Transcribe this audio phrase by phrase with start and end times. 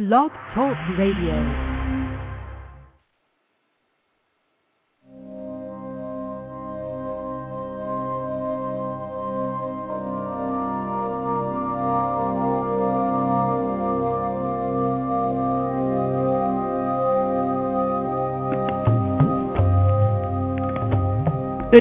[0.00, 1.69] Blog Talk Radio.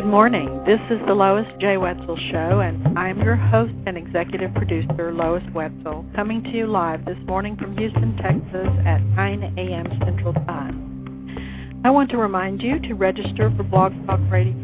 [0.10, 0.64] Morning.
[0.66, 1.78] This is the Lois J.
[1.78, 7.06] Wetzel Show, and I'm your host and executive producer, Lois Wetzel, coming to you live
[7.06, 9.86] this morning from Houston, Texas at 9 a.m.
[10.04, 11.84] Central Time.
[11.86, 14.56] I want to remind you to register for Blog Talk Radio.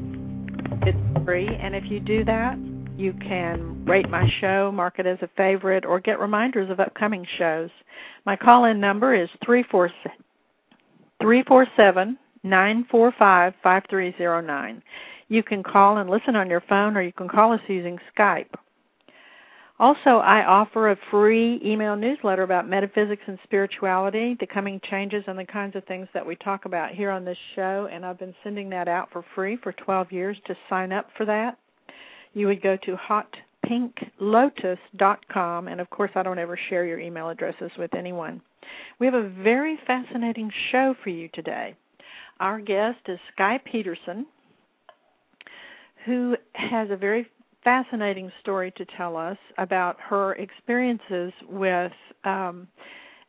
[0.81, 2.57] It's free, and if you do that,
[2.97, 7.23] you can rate my show, mark it as a favorite, or get reminders of upcoming
[7.37, 7.69] shows.
[8.25, 14.81] My call in number is 347 945 5309.
[15.27, 18.53] You can call and listen on your phone, or you can call us using Skype.
[19.77, 25.37] Also, I offer a free email newsletter about metaphysics and spirituality, the coming changes, and
[25.37, 27.89] the kinds of things that we talk about here on this show.
[27.91, 30.37] And I've been sending that out for free for 12 years.
[30.45, 31.57] To sign up for that,
[32.33, 32.97] you would go to
[33.65, 35.67] hotpinklotus.com.
[35.67, 38.41] And of course, I don't ever share your email addresses with anyone.
[38.99, 41.75] We have a very fascinating show for you today.
[42.39, 44.25] Our guest is Sky Pedersen
[46.05, 47.27] who has a very
[47.63, 51.91] fascinating story to tell us about her experiences with
[52.23, 52.67] um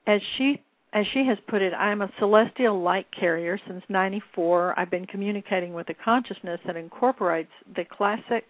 [0.07, 0.61] as she
[0.93, 4.79] as she has put it, I am a celestial light carrier since 94.
[4.79, 8.47] I've been communicating with a consciousness that incorporates the classic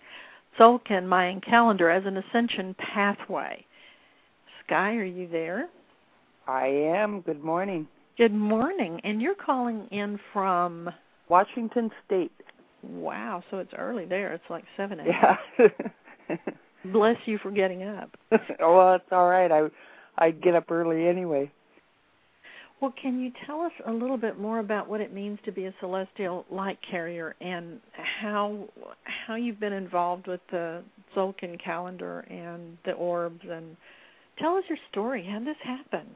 [0.56, 3.64] Tzolk'in Mayan calendar as an ascension pathway.
[4.64, 5.68] Sky, are you there?
[6.46, 7.20] I am.
[7.22, 7.88] Good morning.
[8.16, 9.00] Good morning.
[9.02, 10.88] And you're calling in from
[11.28, 12.32] Washington State.
[12.88, 14.32] Wow, so it's early there.
[14.32, 15.08] It's like seven a.m.
[15.58, 16.36] Yeah.
[16.92, 18.10] Bless you for getting up.
[18.60, 19.50] well, it's all right.
[19.50, 19.68] I
[20.18, 21.50] I get up early anyway.
[22.80, 25.64] Well, can you tell us a little bit more about what it means to be
[25.64, 27.80] a celestial light carrier and
[28.22, 28.68] how
[29.04, 30.82] how you've been involved with the
[31.14, 33.76] Tzolk'in calendar and the orbs and
[34.38, 35.26] tell us your story.
[35.28, 36.06] How did this happen?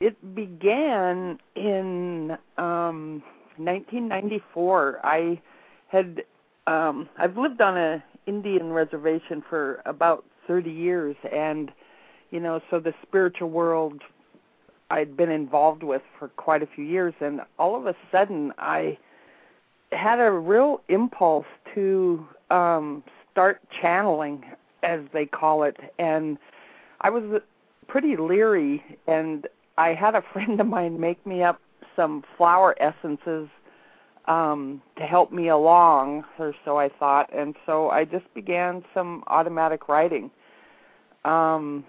[0.00, 3.22] It began in um
[3.58, 5.40] 1994, I
[5.88, 6.22] had
[6.66, 11.70] um I've lived on a Indian reservation for about 30 years and
[12.30, 14.02] you know, so the spiritual world
[14.90, 18.98] I'd been involved with for quite a few years and all of a sudden I
[19.92, 23.02] had a real impulse to um
[23.32, 24.44] start channeling
[24.82, 26.38] as they call it and
[27.00, 27.42] I was
[27.88, 29.46] pretty leery and
[29.78, 31.60] I had a friend of mine make me up
[31.96, 33.48] some flower essences
[34.26, 37.32] um to help me along or so I thought.
[37.34, 40.30] And so I just began some automatic writing.
[41.24, 41.84] Um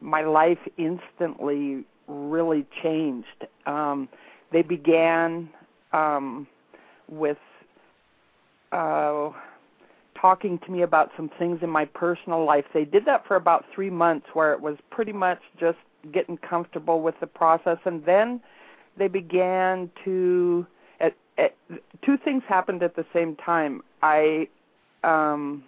[0.00, 3.46] my life instantly really changed.
[3.66, 4.08] Um
[4.52, 5.50] they began
[5.92, 6.46] um
[7.08, 7.38] with
[8.72, 9.30] uh
[10.20, 12.64] talking to me about some things in my personal life.
[12.74, 15.78] They did that for about 3 months where it was pretty much just
[16.12, 17.78] getting comfortable with the process.
[17.84, 18.40] And then
[18.96, 20.66] they began to
[21.00, 21.54] at, at,
[22.04, 23.82] two things happened at the same time.
[24.02, 24.48] I
[25.04, 25.64] um,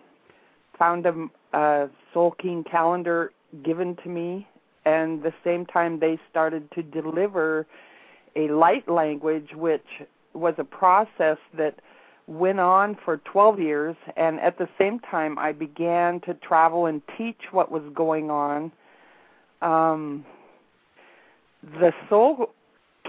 [0.79, 3.33] found a, a Tzolk'in calendar
[3.65, 4.47] given to me,
[4.85, 7.67] and the same time they started to deliver
[8.37, 9.87] a light language, which
[10.35, 11.77] was a process that
[12.27, 13.97] went on for 12 years.
[14.17, 18.73] And at the same time, I began to travel and teach what was going on.
[19.61, 20.25] Um,
[21.63, 22.51] the soul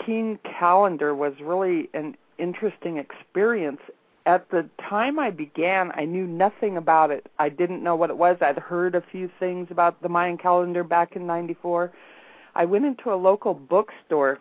[0.06, 3.80] King calendar was really an interesting experience.
[4.26, 7.28] At the time I began, I knew nothing about it.
[7.40, 8.38] I didn't know what it was.
[8.42, 11.92] I'd heard a few things about the Mayan calendar back in 94.
[12.56, 14.40] I went into a local bookstore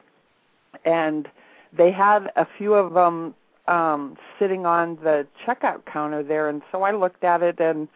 [0.84, 1.28] and
[1.77, 3.34] they had a few of them
[3.69, 7.87] um sitting on the checkout counter there and so I looked at it and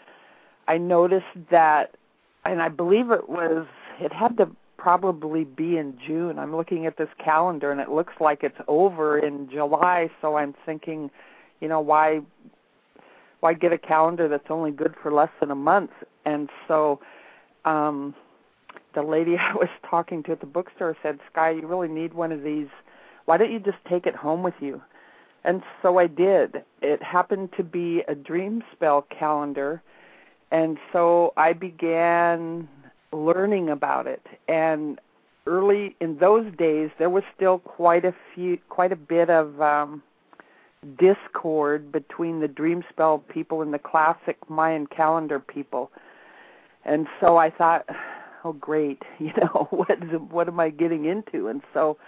[0.69, 1.97] I noticed that
[2.45, 3.67] and I believe it was
[3.99, 6.39] it had the probably be in June.
[6.39, 10.55] I'm looking at this calendar and it looks like it's over in July, so I'm
[10.65, 11.11] thinking,
[11.61, 12.21] you know, why
[13.41, 15.91] why get a calendar that's only good for less than a month?
[16.25, 17.01] And so
[17.65, 18.15] um
[18.95, 22.33] the lady I was talking to at the bookstore said, "Sky, you really need one
[22.33, 22.69] of these.
[23.25, 24.83] Why don't you just take it home with you?"
[25.45, 26.65] And so I did.
[26.83, 29.81] It happened to be a dream spell calendar.
[30.51, 32.69] And so I began
[33.17, 35.01] learning about it and
[35.47, 40.03] early in those days there was still quite a few quite a bit of um
[40.99, 45.91] discord between the dream spell people and the classic Mayan calendar people.
[46.85, 47.87] And so I thought
[48.45, 51.49] oh great, you know, what is, what am I getting into?
[51.49, 51.99] And so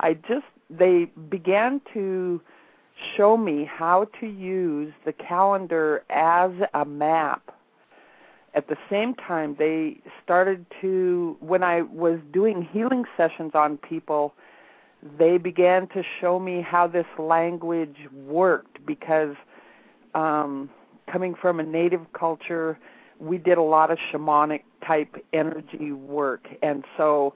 [0.00, 2.40] I just they began to
[3.16, 7.51] show me how to use the calendar as a map.
[8.54, 14.34] At the same time, they started to, when I was doing healing sessions on people,
[15.18, 19.34] they began to show me how this language worked because
[20.14, 20.70] um,
[21.10, 22.78] coming from a native culture,
[23.18, 26.46] we did a lot of shamanic type energy work.
[26.62, 27.34] And so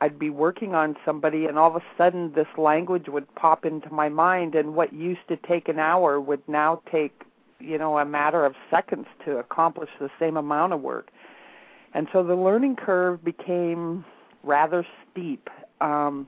[0.00, 3.90] I'd be working on somebody, and all of a sudden this language would pop into
[3.92, 7.22] my mind, and what used to take an hour would now take,
[7.58, 11.08] you know, a matter of seconds to accomplish the same amount of work.
[11.94, 14.04] And so the learning curve became
[14.42, 15.48] rather steep.
[15.80, 16.26] Um,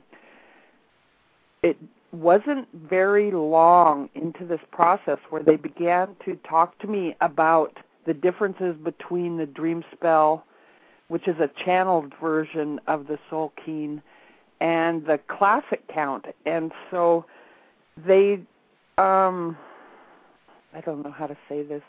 [1.62, 1.76] it
[2.12, 7.76] wasn't very long into this process where they began to talk to me about
[8.06, 10.44] the differences between the dream spell
[11.08, 14.02] which is a channeled version of the Soul Keen,
[14.60, 16.26] and the classic count.
[16.46, 17.24] And so
[18.06, 18.40] they,
[18.98, 19.56] um,
[20.74, 21.82] I don't know how to say this,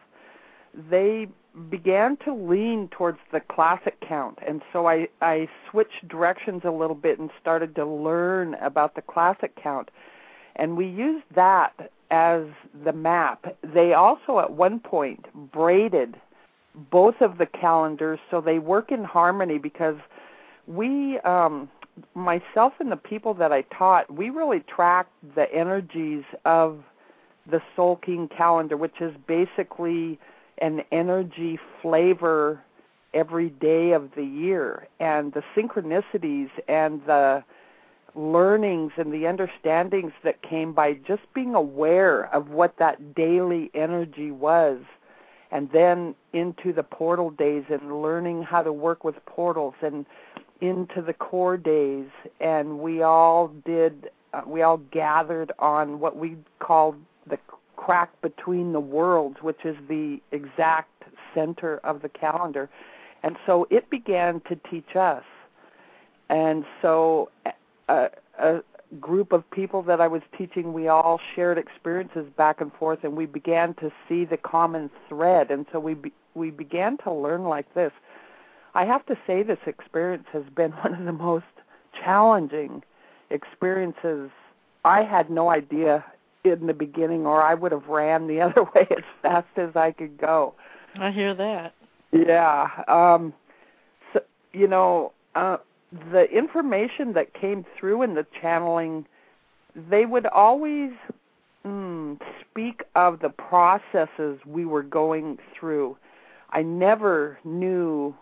[0.90, 1.28] they
[1.70, 4.38] began to lean towards the classic count.
[4.48, 9.02] And so I, I switched directions a little bit and started to learn about the
[9.02, 9.90] classic count.
[10.56, 12.44] And we used that as
[12.86, 13.56] the map.
[13.64, 16.16] They also at one point braided
[16.92, 19.98] both of the calendars so they work in harmony because
[20.68, 21.68] we um
[22.14, 26.84] myself and the people that I taught, we really tracked the energies of
[27.50, 30.20] the Tzolk'in calendar, which is basically
[30.60, 32.62] an energy flavor
[33.14, 34.88] every day of the year.
[35.00, 37.44] And the synchronicities and the
[38.16, 44.32] learnings and the understandings that came by just being aware of what that daily energy
[44.32, 44.80] was
[45.52, 50.06] and then into the portal days and learning how to work with portals and
[50.62, 52.08] into the core days
[52.40, 56.96] and we all did uh, we all gathered on what we called
[57.30, 57.38] the
[57.76, 61.04] crack between the worlds which is the exact
[61.34, 62.70] center of the calendar
[63.24, 65.24] and so it began to teach us
[66.30, 67.30] and so
[67.88, 68.60] a, uh,
[69.00, 73.16] group of people that I was teaching, we all shared experiences back and forth, and
[73.16, 75.52] we began to see the common thread.
[75.52, 77.92] And so we be, we began to learn like this.
[78.74, 81.46] I have to say, this experience has been one of the most
[82.04, 82.84] challenging
[83.30, 84.32] experiences.
[84.86, 86.04] I had no idea
[86.50, 89.92] in the beginning, or I would have ran the other way as fast as I
[89.92, 90.56] could go.
[91.00, 91.74] I hear that.
[92.12, 92.68] Yeah.
[92.88, 93.34] Um,
[94.14, 94.22] so,
[94.54, 95.58] you know, uh,
[96.12, 99.06] the information that came through in the channeling,
[99.76, 100.92] they would always
[101.66, 105.98] mm, speak of the processes we were going through.
[106.52, 108.16] I never knew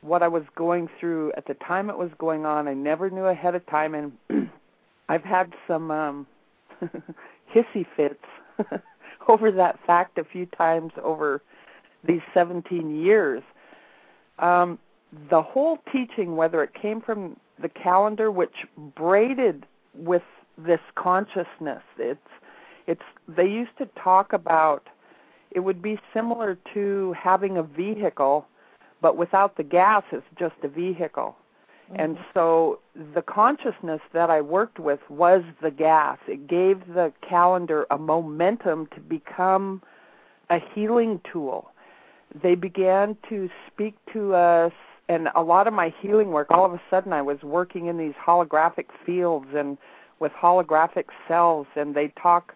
[0.00, 2.68] what I was going through at the time it was going on.
[2.68, 4.12] I never knew ahead of time, and
[5.08, 6.26] I've had some um,
[7.54, 8.24] hissy fits
[9.28, 11.42] over that fact a few times over
[12.06, 13.42] these 17 years.
[14.38, 14.78] Um,
[15.30, 18.54] the whole teaching, whether it came from the calendar, which
[18.94, 20.22] braided with
[20.58, 22.20] this consciousness, it's
[22.86, 24.88] it's they used to talk about
[25.50, 28.46] it would be similar to having a vehicle,
[29.00, 31.36] but without the gas, it's just a vehicle.
[31.90, 32.00] Mm-hmm.
[32.00, 32.80] And so
[33.14, 36.18] the consciousness that I worked with was the gas.
[36.26, 39.82] It gave the calendar a momentum to become
[40.50, 41.70] a healing tool.
[42.42, 44.72] They began to speak to us
[45.08, 47.98] and a lot of my healing work all of a sudden i was working in
[47.98, 49.78] these holographic fields and
[50.18, 52.54] with holographic cells and they talk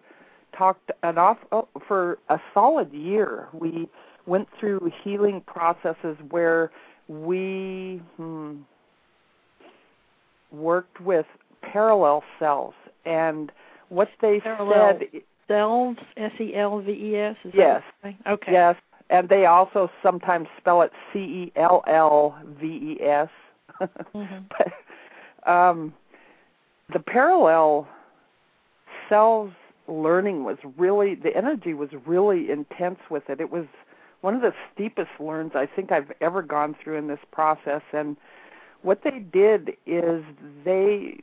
[0.57, 3.87] talked an off oh, for a solid year we
[4.25, 6.71] went through healing processes where
[7.07, 8.57] we hmm,
[10.51, 11.25] worked with
[11.61, 12.73] parallel cells
[13.05, 13.51] and
[13.89, 17.81] what they parallel said cells s e l v e s yes
[18.27, 18.75] okay yes
[19.11, 23.29] and they also sometimes spell it C E L L V E S.
[24.15, 24.45] Mm-hmm.
[25.43, 25.93] but um,
[26.91, 27.87] the parallel
[29.09, 29.51] cells
[29.87, 33.41] learning was really the energy was really intense with it.
[33.41, 33.65] It was
[34.21, 37.81] one of the steepest learns I think I've ever gone through in this process.
[37.91, 38.15] And
[38.81, 40.23] what they did is
[40.65, 41.19] they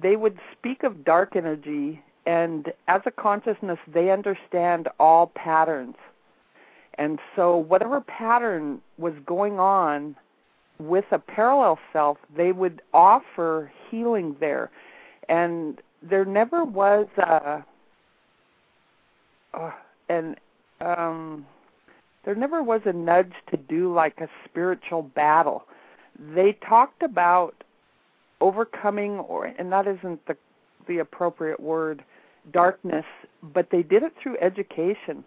[0.00, 5.96] they would speak of dark energy, and as a consciousness, they understand all patterns
[7.00, 10.16] and so, whatever pattern was going on
[10.78, 14.70] with a parallel self, they would offer healing there.
[15.26, 17.64] And there never was a,
[19.54, 19.70] uh,
[20.10, 20.36] an,
[20.82, 21.46] um,
[22.26, 25.64] there never was a nudge to do like a spiritual battle.
[26.34, 27.64] They talked about
[28.40, 30.36] overcoming or and that isn't the
[30.88, 32.02] the appropriate word
[32.52, 33.04] darkness,
[33.42, 35.24] but they did it through education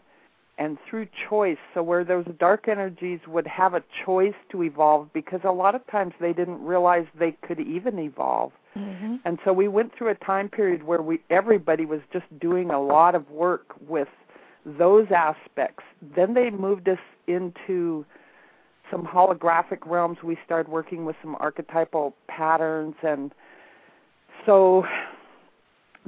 [0.57, 1.57] and through choice.
[1.73, 5.85] So where those dark energies would have a choice to evolve because a lot of
[5.87, 8.51] times they didn't realize they could even evolve.
[8.75, 9.15] Mm-hmm.
[9.25, 12.81] And so we went through a time period where we everybody was just doing a
[12.81, 14.07] lot of work with
[14.65, 15.83] those aspects.
[16.15, 18.05] Then they moved us into
[18.93, 20.19] some holographic realms.
[20.23, 23.33] We started working with some archetypal patterns and
[24.45, 24.85] so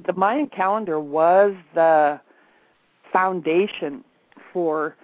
[0.06, 2.20] the Mayan calendar was the
[3.12, 4.04] foundation
[4.52, 4.96] for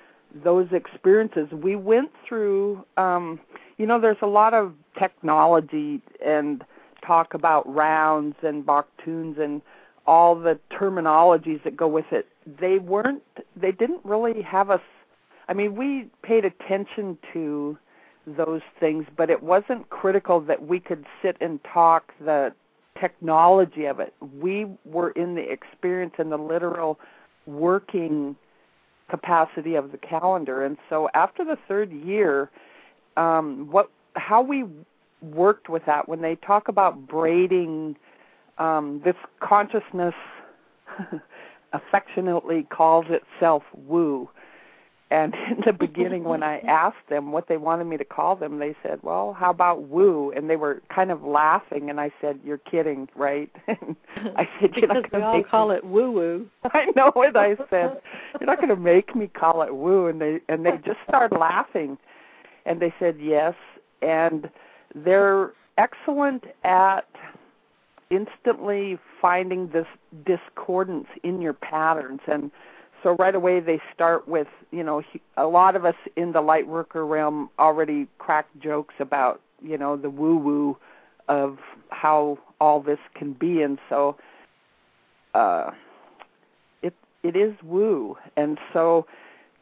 [0.43, 1.47] those experiences.
[1.51, 3.39] We went through, um,
[3.77, 6.63] you know, there's a lot of technology and
[7.05, 9.61] talk about rounds and baktuns and
[10.05, 12.27] all the terminologies that go with it.
[12.59, 13.23] They weren't,
[13.55, 14.81] they didn't really have us.
[15.47, 17.77] I mean, we paid attention to
[18.25, 22.53] those things, but it wasn't critical that we could sit and talk the
[22.99, 24.13] technology of it.
[24.39, 26.99] We were in the experience and the literal
[27.45, 28.35] working
[29.09, 30.63] capacity of the calendar.
[30.63, 32.49] And so after the third year,
[33.17, 34.65] um, what how we
[35.21, 37.95] worked with that when they talk about braiding
[38.57, 40.13] um, this consciousness
[41.73, 44.29] affectionately calls itself woo
[45.11, 48.59] and in the beginning, when I asked them what they wanted me to call them,
[48.59, 51.89] they said, "Well, how about woo?" And they were kind of laughing.
[51.89, 53.97] And I said, "You're kidding, right?" And
[54.37, 55.75] I said, "You're not going to make call me.
[55.75, 56.47] it woo woo.
[56.63, 57.35] I know it.
[57.35, 58.01] I said,
[58.39, 61.37] "You're not going to make me call it woo." And they and they just started
[61.37, 61.97] laughing,
[62.65, 63.55] and they said yes.
[64.01, 64.49] And
[64.95, 67.07] they're excellent at
[68.09, 69.87] instantly finding this
[70.25, 72.51] discordance in your patterns and
[73.03, 75.01] so right away they start with you know
[75.37, 79.95] a lot of us in the light worker realm already crack jokes about you know
[79.97, 80.77] the woo woo
[81.27, 81.57] of
[81.89, 83.61] how all this can be.
[83.61, 84.17] And so
[85.33, 85.71] uh
[86.81, 86.93] it
[87.23, 88.17] it is woo.
[88.37, 89.05] And so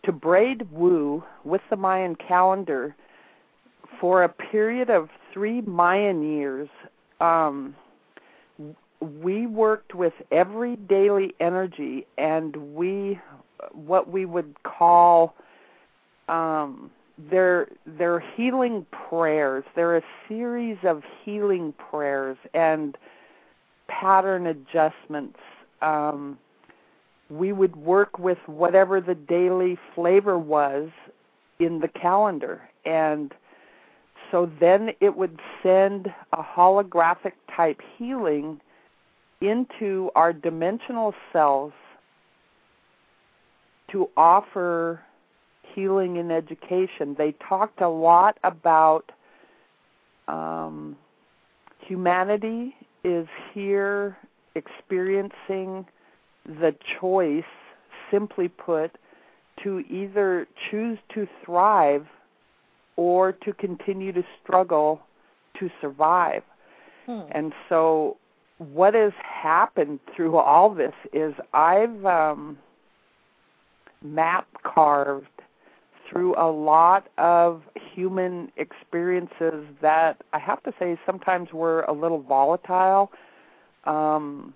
[0.04, 2.96] to braid woo with the mayan calendar
[4.00, 6.70] for a period of 3 mayan years
[7.20, 7.76] um
[9.02, 13.20] we worked with every daily energy and we
[13.74, 15.36] what we would call
[16.28, 16.92] um
[17.30, 19.66] they're they're healing prayers.
[19.76, 22.98] They're a series of healing prayers and
[23.88, 25.40] pattern adjustments.
[25.82, 26.38] Um
[27.30, 30.90] we would work with whatever the daily flavor was
[31.60, 32.62] in the calendar.
[32.86, 33.34] And
[34.32, 38.60] so then it would send a holographic type healing
[39.42, 41.74] into our dimensional selves
[43.92, 45.02] to offer
[45.74, 47.16] healing and education.
[47.18, 49.12] They talked a lot about
[50.28, 50.98] um,
[51.80, 54.18] humanity is here
[54.56, 55.86] experiencing
[56.46, 57.44] the choice,
[58.12, 58.92] simply put,
[59.64, 62.06] to either choose to thrive
[62.96, 65.02] or to continue to struggle
[65.60, 66.44] to survive.
[67.06, 67.22] Hmm.
[67.32, 68.18] And so
[68.60, 72.58] what has happened through all this is I've um,
[74.04, 75.28] map carved
[76.10, 77.62] through a lot of
[77.96, 83.12] human experiences that I have to say sometimes were a little volatile
[83.86, 84.54] um,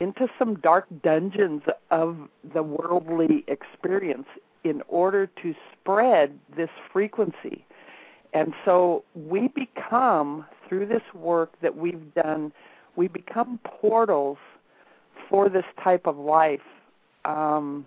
[0.00, 2.16] into some dark dungeons of
[2.52, 4.26] the worldly experience
[4.64, 7.64] in order to spread this frequency.
[8.32, 12.52] And so we become, through this work that we've done,
[12.96, 14.38] we become portals
[15.28, 16.60] for this type of life
[17.24, 17.86] um,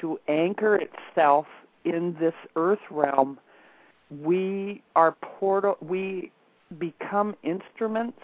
[0.00, 1.46] to anchor itself
[1.84, 3.38] in this earth realm.
[4.10, 5.76] We are portal.
[5.80, 6.32] We
[6.78, 8.18] become instruments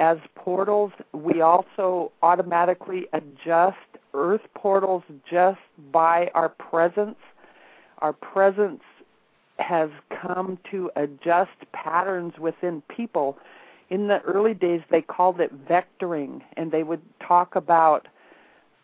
[0.00, 0.92] as portals.
[1.12, 3.76] We also automatically adjust
[4.14, 5.58] earth portals just
[5.92, 7.16] by our presence.
[7.98, 8.82] Our presence
[9.58, 9.88] has
[10.22, 13.38] come to adjust patterns within people
[13.90, 18.08] in the early days they called it vectoring and they would talk about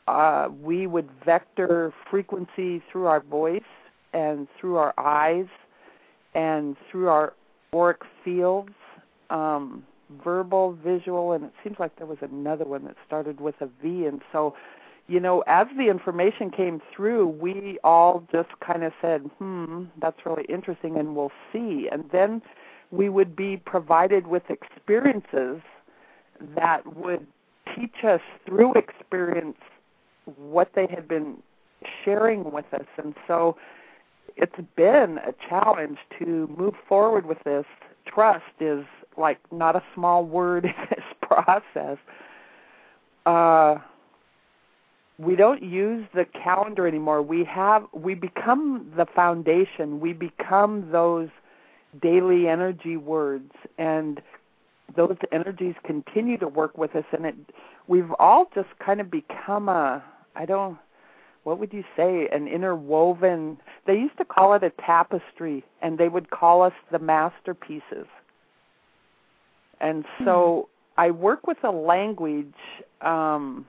[0.09, 3.63] uh, we would vector frequency through our voice
[4.13, 5.47] and through our eyes
[6.35, 7.35] and through our
[7.75, 8.73] auric fields
[9.31, 9.85] um,
[10.25, 14.07] verbal visual and it seems like there was another one that started with a v.
[14.07, 14.55] And so
[15.09, 20.19] you know as the information came through we all just kind of said hmm that's
[20.27, 21.89] really interesting and we'll see.
[21.91, 22.43] And then
[22.93, 25.61] we would be provided with experiences
[26.55, 27.27] that would
[27.75, 29.57] teach us through experience
[30.37, 31.39] what they had been
[32.05, 32.87] sharing with us.
[33.03, 33.57] And so
[34.37, 37.65] it's been a challenge to move forward with this.
[38.07, 38.85] Trust is
[39.17, 41.97] like not a small word in this process.
[43.25, 43.77] Uh,
[45.19, 47.23] we don't use the calendar anymore.
[47.23, 50.01] We have we become the foundation.
[50.01, 51.29] We become those
[52.01, 53.53] daily energy words.
[53.79, 54.21] And
[54.97, 57.05] those energies continue to work with us.
[57.13, 57.35] And it
[57.89, 60.03] we've all just kind of become a
[60.35, 60.79] I don't
[61.45, 62.29] what would you say?
[62.33, 66.99] An interwoven they used to call it a tapestry and they would call us the
[66.99, 68.07] masterpieces.
[69.81, 71.01] And so mm-hmm.
[71.01, 72.55] I work with a language
[73.01, 73.67] um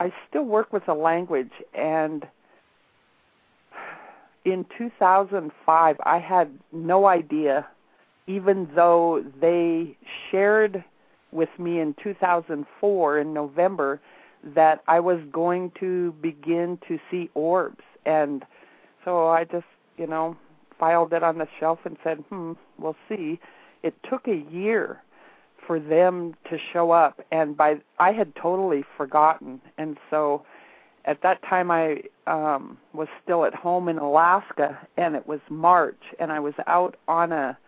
[0.00, 2.26] I still work with a language and
[4.44, 7.66] in 2005 I had no idea
[8.26, 9.96] even though they
[10.30, 10.84] shared
[11.32, 14.00] with me in 2004 in November
[14.44, 17.82] that I was going to begin to see orbs.
[18.04, 18.44] And
[19.04, 20.36] so I just you know
[20.78, 23.40] filed it on the shelf and said hmm we'll see.
[23.82, 25.02] It took a year
[25.66, 29.60] for them to show up and by I had totally forgotten.
[29.78, 30.44] And so
[31.04, 36.02] at that time I um was still at home in Alaska and it was March
[36.18, 37.58] and I was out on a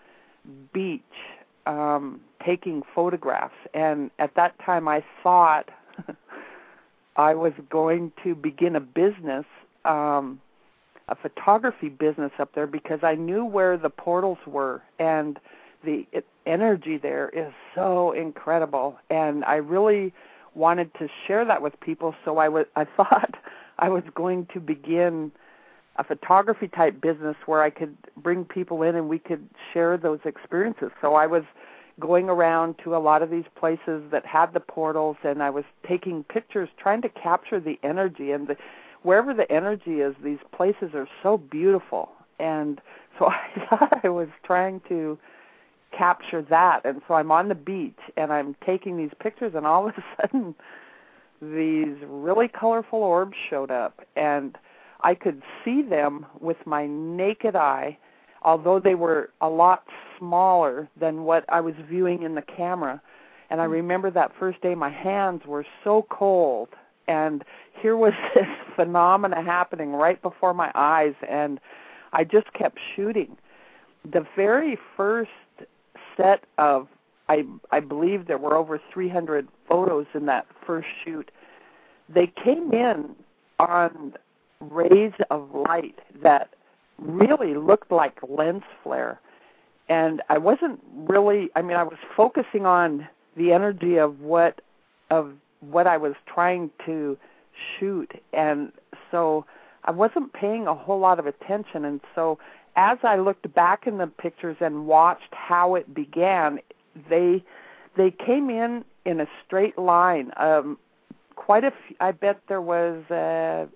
[0.72, 1.02] beach
[1.66, 3.54] um taking photographs.
[3.72, 5.70] And at that time I thought
[7.16, 9.46] I was going to begin a business
[9.84, 10.40] um
[11.08, 15.38] a photography business up there because I knew where the portals were and
[15.84, 16.06] the
[16.46, 18.96] energy there is so incredible.
[19.10, 20.12] And I really
[20.54, 23.36] wanted to share that with people so I was I thought
[23.78, 25.32] I was going to begin
[25.96, 30.18] a photography type business where I could bring people in and we could share those
[30.24, 30.90] experiences.
[31.00, 31.44] So I was
[32.00, 35.64] going around to a lot of these places that had the portals and I was
[35.86, 38.56] taking pictures trying to capture the energy and the
[39.02, 42.80] wherever the energy is these places are so beautiful and
[43.16, 45.16] so I thought I was trying to
[45.96, 46.84] capture that.
[46.84, 50.04] And so I'm on the beach and I'm taking these pictures, and all of a
[50.20, 50.54] sudden,
[51.40, 54.56] these really colorful orbs showed up, and
[55.02, 57.98] I could see them with my naked eye,
[58.42, 59.84] although they were a lot
[60.18, 63.02] smaller than what I was viewing in the camera.
[63.50, 63.72] And I hmm.
[63.72, 66.70] remember that first day, my hands were so cold,
[67.06, 67.44] and
[67.80, 71.60] here was this phenomena happening right before my eyes, and
[72.12, 73.36] I just kept shooting.
[74.10, 75.30] The very first
[76.16, 76.88] set of
[77.28, 81.30] I I believe there were over 300 photos in that first shoot.
[82.08, 83.14] They came in
[83.58, 84.14] on
[84.60, 86.50] rays of light that
[86.98, 89.20] really looked like lens flare.
[89.88, 94.60] And I wasn't really I mean I was focusing on the energy of what
[95.10, 97.16] of what I was trying to
[97.78, 98.72] shoot and
[99.10, 99.46] so
[99.84, 102.38] I wasn't paying a whole lot of attention and so
[102.76, 106.58] as I looked back in the pictures and watched how it began,
[107.08, 107.44] they
[107.96, 110.32] they came in in a straight line.
[110.36, 110.78] Um,
[111.36, 113.66] quite a few, I bet there was uh,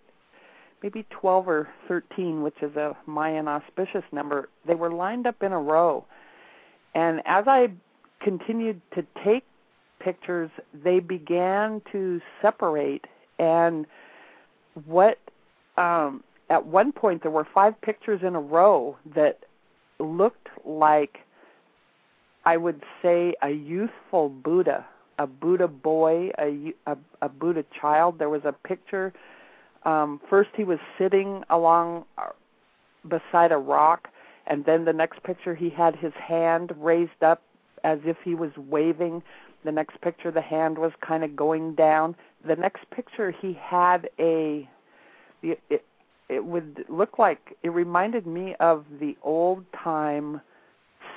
[0.82, 4.48] maybe 12 or 13, which is a Mayan auspicious number.
[4.66, 6.04] They were lined up in a row.
[6.94, 7.68] And as I
[8.20, 9.44] continued to take
[10.00, 13.04] pictures, they began to separate.
[13.38, 13.86] And
[14.86, 15.18] what
[15.76, 19.40] um, at one point there were five pictures in a row that
[19.98, 21.18] looked like
[22.44, 24.86] I would say a youthful Buddha,
[25.18, 28.18] a Buddha boy, a a, a Buddha child.
[28.18, 29.12] There was a picture.
[29.84, 32.28] Um, first, he was sitting along uh,
[33.06, 34.08] beside a rock,
[34.46, 37.42] and then the next picture, he had his hand raised up
[37.84, 39.22] as if he was waving.
[39.64, 42.16] The next picture, the hand was kind of going down.
[42.46, 44.68] The next picture, he had a
[45.42, 45.84] it,
[46.28, 50.40] it would look like it reminded me of the old time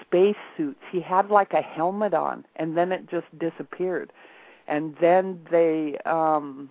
[0.02, 0.80] space suits.
[0.92, 4.12] He had like a helmet on and then it just disappeared.
[4.68, 6.70] And then they um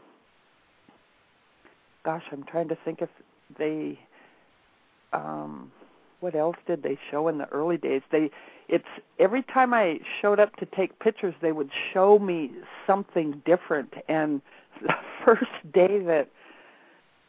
[2.04, 3.10] gosh, I'm trying to think if
[3.58, 3.98] they
[5.12, 5.70] um
[6.20, 8.02] what else did they show in the early days?
[8.10, 8.30] They
[8.68, 8.84] it's
[9.18, 12.52] every time I showed up to take pictures they would show me
[12.86, 14.40] something different and
[14.82, 16.28] the first day that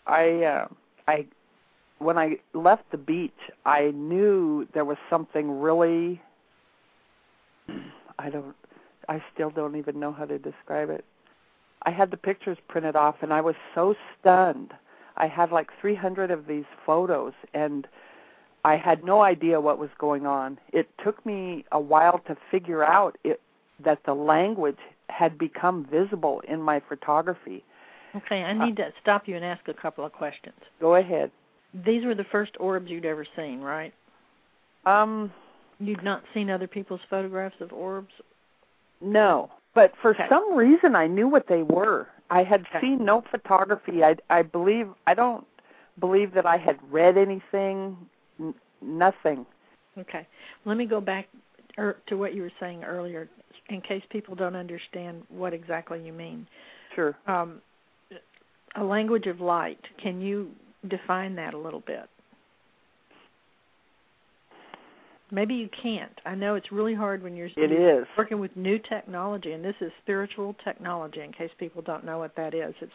[0.07, 0.67] I uh
[1.11, 1.25] I
[1.99, 6.21] when I left the beach, I knew there was something really
[8.17, 8.55] I don't
[9.09, 11.03] I still don't even know how to describe it.
[11.83, 14.71] I had the pictures printed off and I was so stunned.
[15.17, 17.87] I had like 300 of these photos and
[18.63, 20.59] I had no idea what was going on.
[20.71, 23.41] It took me a while to figure out it,
[23.83, 27.63] that the language had become visible in my photography
[28.15, 30.55] Okay, I need to stop you and ask a couple of questions.
[30.79, 31.31] Go ahead.
[31.85, 33.93] These were the first orbs you'd ever seen, right?
[34.85, 35.31] Um,
[35.79, 38.13] You'd not seen other people's photographs of orbs?
[38.99, 40.27] no, but for Okay.
[40.29, 42.07] some reason I knew what they were.
[42.29, 42.81] I had Okay.
[42.81, 44.03] seen no photography.
[44.03, 45.45] I I believe I don't
[45.99, 47.97] believe that I had read anything.
[48.39, 49.45] N- nothing.
[49.97, 50.27] Okay.
[50.65, 51.27] Let me go back
[51.79, 53.27] er, to what you were saying earlier
[53.69, 56.47] in case people don't understand what exactly you mean.
[56.95, 57.15] Sure.
[57.25, 57.61] Um,
[58.75, 59.79] a language of light.
[60.01, 60.51] Can you
[60.87, 62.09] define that a little bit?
[65.33, 66.19] Maybe you can't.
[66.25, 69.91] I know it's really hard when you're It working with new technology, and this is
[70.01, 71.21] spiritual technology.
[71.21, 72.91] In case people don't know what that is, it's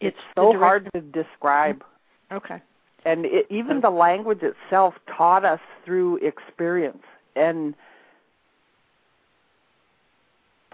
[0.00, 1.76] it's, the so hard to describe.
[1.76, 2.36] Mm-hmm.
[2.36, 2.62] Okay.
[3.04, 7.04] and it, even the language itself taught us through experience
[7.36, 7.74] and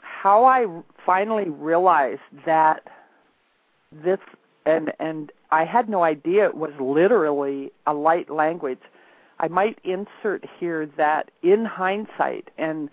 [0.01, 0.65] how i
[1.05, 2.83] finally realized that
[4.05, 4.19] this
[4.65, 8.81] and and i had no idea it was literally a light language
[9.41, 12.89] i might insert here that in hindsight and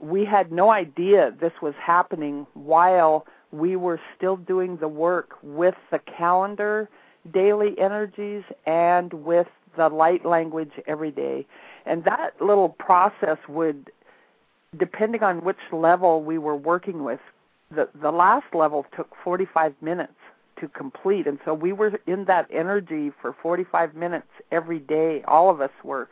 [0.00, 5.76] we had no idea this was happening while we were still doing the work with
[5.90, 6.88] the calendar
[7.32, 11.46] daily energies and with the light language every day.
[11.86, 13.90] And that little process would,
[14.78, 17.20] depending on which level we were working with,
[17.70, 20.12] the, the last level took 45 minutes
[20.64, 21.26] to complete.
[21.26, 25.22] And so we were in that energy for 45 minutes every day.
[25.26, 26.08] All of us were.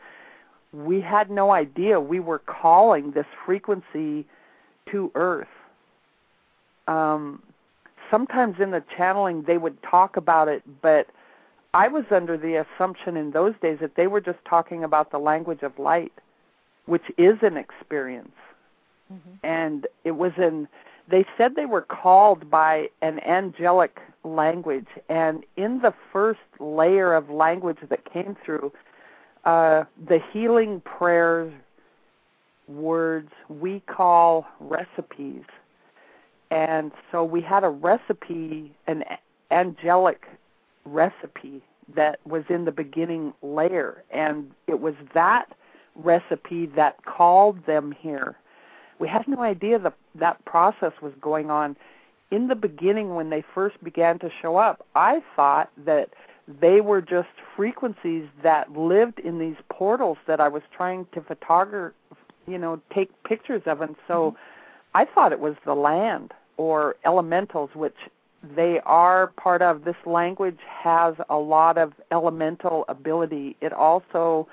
[0.71, 4.25] We had no idea we were calling this frequency
[4.91, 5.47] to Earth.
[6.87, 7.41] Um,
[8.09, 11.07] sometimes in the channeling they would talk about it, but
[11.73, 15.17] I was under the assumption in those days that they were just talking about the
[15.17, 16.13] language of light,
[16.85, 18.31] which is an experience.
[19.43, 20.67] And it was in
[21.09, 27.29] they said they were called by an angelic language and in the first layer of
[27.29, 28.71] language that came through
[29.43, 31.51] uh the healing prayers
[32.69, 35.43] words we call recipes
[36.53, 39.03] and so we had a recipe, an
[39.49, 40.27] angelic
[40.85, 41.63] recipe
[41.95, 45.47] that was in the beginning layer, and it was that
[45.95, 48.35] recipe that called them here.
[49.03, 51.75] We had no idea that that process was going on.
[52.31, 56.11] In the beginning, when they first began to show up, I thought that
[56.47, 61.91] they were just frequencies that lived in these portals that I was trying to photograph,
[62.47, 64.37] you know, take pictures of, and so mm-hmm.
[64.95, 67.97] I thought it was the land or elementals, which
[68.55, 69.83] they are part of.
[69.83, 73.57] This language has a lot of elemental ability.
[73.59, 74.47] It also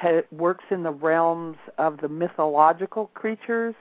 [0.00, 3.74] ha- works in the realms of the mythological creatures.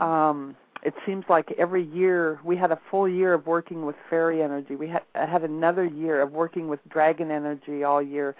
[0.00, 4.42] Um, it seems like every year we had a full year of working with fairy
[4.42, 4.76] energy.
[4.76, 8.34] We had had another year of working with dragon energy all year.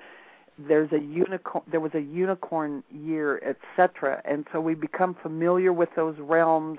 [0.58, 1.64] There's a unicorn.
[1.70, 4.20] There was a unicorn year, etc.
[4.24, 6.78] And so we become familiar with those realms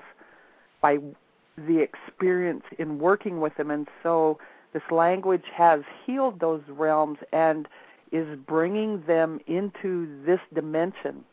[0.80, 0.98] by
[1.56, 4.38] the experience in working with them and so
[4.72, 7.68] this language has healed those realms and
[8.14, 11.24] is bringing them into this dimension.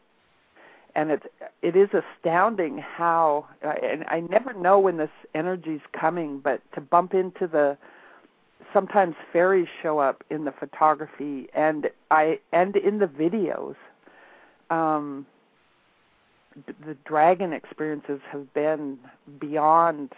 [0.96, 1.24] And it
[1.62, 7.14] it is astounding how and I never know when this energy's coming but to bump
[7.14, 7.78] into the
[8.74, 13.76] sometimes fairies show up in the photography and I and in the videos.
[14.70, 15.28] Um
[16.86, 18.98] the dragon experiences have been
[19.40, 20.12] beyond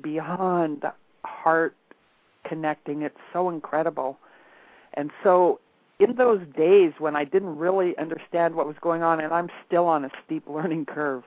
[0.00, 0.84] beyond
[1.24, 1.76] heart
[2.44, 3.02] connecting.
[3.02, 4.18] It's so incredible.
[4.94, 5.60] And so
[5.98, 9.86] in those days when i didn't really understand what was going on and i'm still
[9.86, 11.22] on a steep learning curve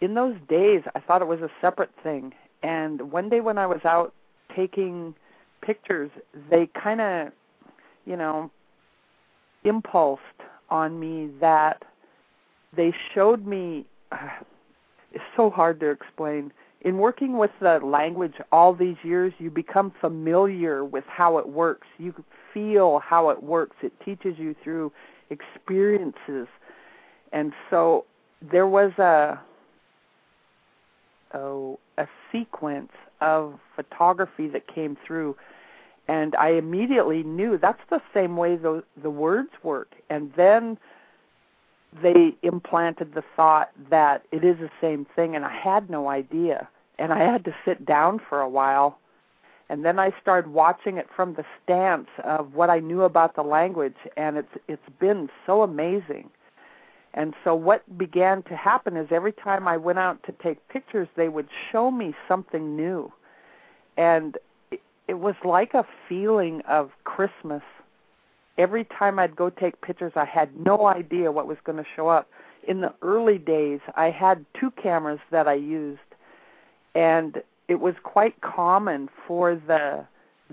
[0.00, 2.32] in those days i thought it was a separate thing.
[2.62, 4.12] And one day when i was out
[4.54, 5.14] taking
[5.62, 6.10] pictures
[6.50, 7.32] they kind of
[8.04, 8.50] you know
[9.64, 10.22] impulsed
[10.70, 11.82] on me that
[12.76, 13.84] they showed me
[15.12, 16.52] it's so hard to explain.
[16.82, 21.86] In working with the language all these years you become familiar with how it works.
[21.98, 22.14] You
[22.56, 23.76] feel how it works.
[23.82, 24.90] It teaches you through
[25.28, 26.48] experiences.
[27.30, 28.06] And so
[28.40, 29.38] there was a
[31.34, 35.36] oh a sequence of photography that came through
[36.08, 39.92] and I immediately knew that's the same way the the words work.
[40.08, 40.78] And then
[42.02, 46.68] they implanted the thought that it is the same thing and I had no idea.
[46.98, 48.98] And I had to sit down for a while
[49.68, 53.42] and then I started watching it from the stance of what I knew about the
[53.42, 56.30] language and it's it's been so amazing.
[57.14, 61.08] And so what began to happen is every time I went out to take pictures
[61.16, 63.12] they would show me something new.
[63.96, 64.36] and
[64.70, 67.62] it, it was like a feeling of Christmas.
[68.58, 72.08] Every time I'd go take pictures, I had no idea what was going to show
[72.08, 72.28] up.
[72.66, 76.00] In the early days, I had two cameras that I used,
[76.94, 80.06] and it was quite common for the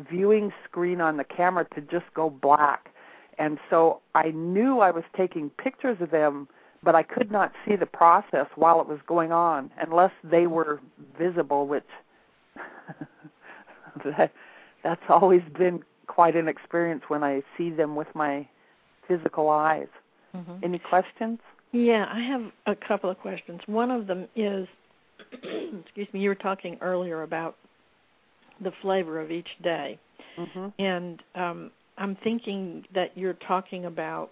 [0.09, 2.89] viewing screen on the camera to just go black.
[3.37, 6.47] And so I knew I was taking pictures of them,
[6.81, 10.81] but I could not see the process while it was going on unless they were
[11.17, 11.83] visible, which
[14.05, 14.31] that,
[14.83, 18.47] that's always been quite an experience when I see them with my
[19.07, 19.87] physical eyes.
[20.35, 20.63] Mm-hmm.
[20.63, 21.39] Any questions?
[21.71, 23.61] Yeah, I have a couple of questions.
[23.65, 24.67] One of them is
[25.31, 27.55] excuse me, you were talking earlier about
[28.63, 29.99] the flavor of each day.
[30.37, 30.81] Mm-hmm.
[30.81, 34.31] And um, I'm thinking that you're talking about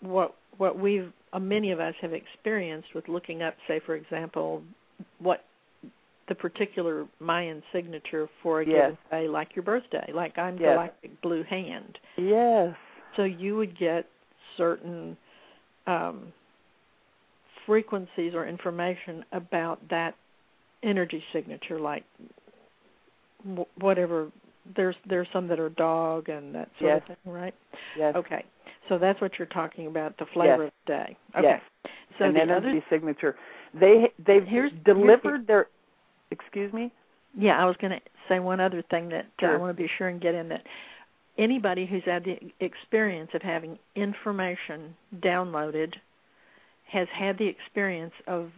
[0.00, 4.62] what what we've uh, many of us have experienced with looking up, say, for example,
[5.18, 5.44] what
[6.28, 8.74] the particular Mayan signature for a yes.
[8.76, 10.74] given day, like your birthday, like I'm yes.
[10.74, 11.98] Galactic Blue Hand.
[12.16, 12.74] Yes.
[13.16, 14.06] So you would get
[14.56, 15.16] certain
[15.86, 16.32] um,
[17.70, 20.16] frequencies or information about that
[20.82, 22.02] energy signature, like
[23.78, 24.32] whatever
[24.74, 27.02] there's there's some that are dog and that sort yes.
[27.02, 27.54] of thing, right?
[27.96, 28.16] Yes.
[28.16, 28.44] Okay.
[28.88, 30.66] So that's what you're talking about, the flavor yes.
[30.66, 31.16] of the day.
[31.38, 31.48] Okay.
[31.48, 31.92] Yes.
[32.18, 33.36] So An the energy other, signature.
[33.72, 35.66] They they've here's, delivered here's, their
[36.32, 36.90] excuse me?
[37.38, 39.54] Yeah, I was going to say one other thing that sure.
[39.54, 40.64] I want to be sure and get in that
[41.38, 45.94] anybody who's had the experience of having information downloaded
[46.90, 48.50] has had the experience of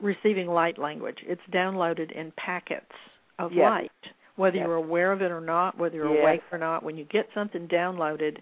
[0.00, 1.18] receiving light language.
[1.22, 2.92] It's downloaded in packets
[3.38, 3.70] of yes.
[3.70, 3.90] light
[4.36, 4.64] whether yes.
[4.66, 6.22] you're aware of it or not, whether you're yes.
[6.22, 8.38] awake or not, when you get something downloaded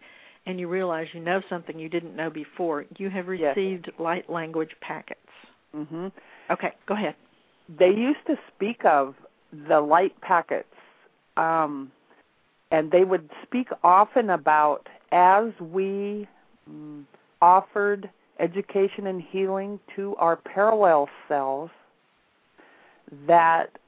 [0.46, 4.70] and you realize you know something you didn't know before, you have received light language
[4.80, 5.20] packets.
[5.72, 6.08] hmm
[6.50, 7.14] Okay, go ahead.
[7.78, 9.14] They used to speak of
[9.68, 10.68] the light packets,
[11.36, 11.92] um,
[12.70, 16.26] and they would speak often about as we
[16.66, 17.06] um,
[17.40, 18.10] offered
[18.42, 21.70] education and healing to our parallel selves,
[23.26, 23.78] that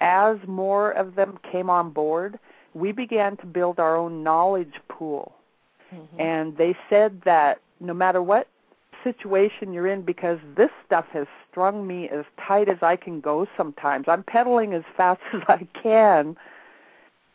[0.00, 2.38] as more of them came on board,
[2.74, 5.32] we began to build our own knowledge pool.
[5.94, 6.20] Mm-hmm.
[6.20, 8.48] And they said that no matter what
[9.04, 13.46] situation you're in, because this stuff has strung me as tight as I can go
[13.56, 16.36] sometimes, I'm pedaling as fast as I can.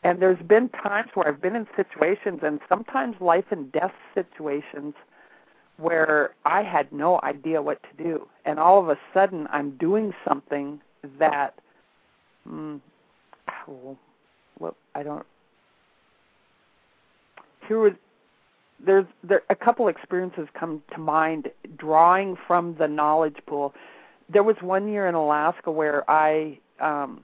[0.03, 4.95] And there's been times where I've been in situations, and sometimes life and death situations,
[5.77, 8.27] where I had no idea what to do.
[8.45, 10.81] And all of a sudden, I'm doing something
[11.19, 11.55] that
[12.49, 12.81] Mm,
[13.67, 13.97] well,
[14.59, 15.25] well, I don't.
[17.67, 17.97] Here would
[18.85, 23.73] there's there a couple experiences come to mind drawing from the knowledge pool.
[24.29, 27.23] There was one year in Alaska where I um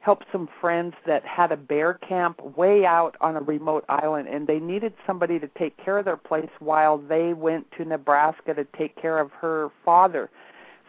[0.00, 4.46] helped some friends that had a bear camp way out on a remote island and
[4.46, 8.64] they needed somebody to take care of their place while they went to Nebraska to
[8.76, 10.30] take care of her father.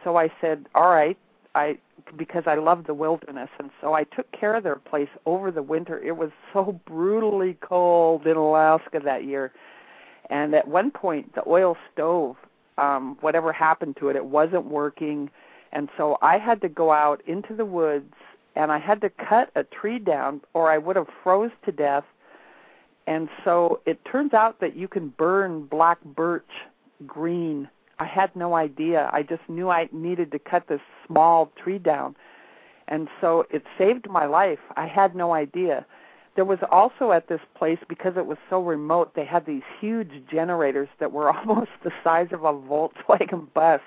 [0.04, 1.18] So I said, "All right,
[1.56, 1.78] I
[2.18, 5.62] because I love the wilderness, and so I took care of their place over the
[5.64, 6.00] winter.
[6.00, 9.52] It was so brutally cold in Alaska that year,
[10.30, 12.38] and at one point the oil stove,
[12.78, 15.30] um, whatever happened to it, it wasn't working,
[15.72, 18.14] and so I had to go out into the woods
[18.60, 22.04] and I had to cut a tree down, or I would have froze to death.
[23.08, 26.50] And so it turns out that you can burn black birch
[27.08, 27.70] green
[28.00, 29.10] I had no idea.
[29.12, 32.16] I just knew I needed to cut this small tree down.
[32.88, 34.60] And so it saved my life.
[34.76, 35.86] I had no idea.
[36.36, 40.12] There was also at this place, because it was so remote, they had these huge
[40.32, 43.82] generators that were almost the size of a Volkswagen bus.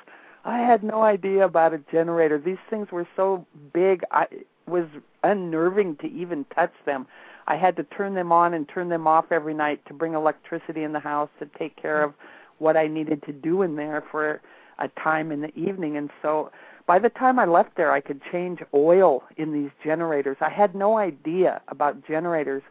[0.44, 2.38] I had no idea about a generator.
[2.38, 4.26] These things were so big, I
[4.66, 4.86] was
[5.22, 7.06] unnerving to even touch them.
[7.46, 10.84] I had to turn them on and turn them off every night to bring electricity
[10.84, 12.14] in the house to take care of
[12.58, 14.40] what I needed to do in there for
[14.78, 15.96] a time in the evening.
[15.96, 16.50] And so
[16.86, 20.36] by the time I left there, I could change oil in these generators.
[20.40, 22.62] I had no idea about generators.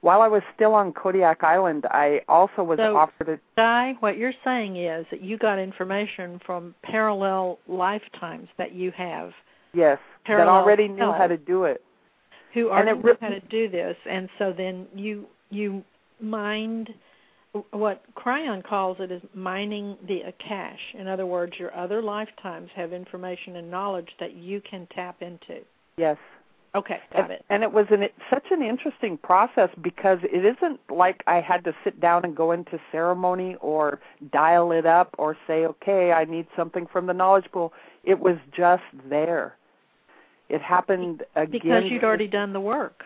[0.00, 3.38] While I was still on Kodiak Island, I also was so, offered a.
[3.56, 9.32] Di, what you're saying is that you got information from parallel lifetimes that you have.
[9.72, 11.82] Yes, that already knew how to do it.
[12.54, 15.84] Who already knew how to do this, and so then you you
[16.20, 16.90] mined
[17.70, 20.98] what Kryon calls it is mining the Akash.
[20.98, 25.60] In other words, your other lifetimes have information and knowledge that you can tap into.
[25.98, 26.16] Yes.
[26.74, 27.44] Okay, got and, it.
[27.50, 31.74] And it was an, such an interesting process because it isn't like I had to
[31.84, 34.00] sit down and go into ceremony or
[34.32, 37.74] dial it up or say, okay, I need something from the knowledge pool.
[38.04, 39.56] It was just there.
[40.52, 43.04] It happened again because you'd already done the work.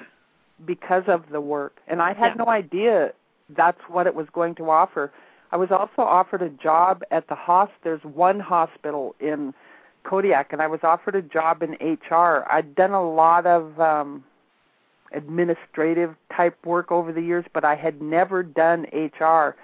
[0.64, 2.44] Because of the work, and I had Yeah.
[2.44, 3.12] no idea
[3.50, 5.12] that's what it was going to offer.
[5.52, 7.70] I was also offered a job at the hosp.
[7.84, 9.54] There's one hospital in
[10.02, 12.44] Kodiak, and I was offered a job in HR.
[12.50, 14.24] I'd done a lot of um,
[15.12, 19.54] administrative type work over the years, but I had never done HR.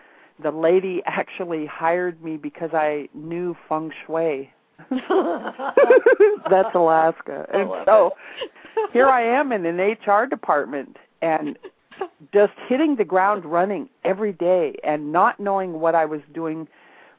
[0.41, 4.53] The lady actually hired me because I knew feng shui.
[6.51, 7.47] That's Alaska.
[7.53, 8.13] And so
[8.93, 11.59] here I am in an HR department and
[12.33, 16.67] just hitting the ground running every day and not knowing what I was doing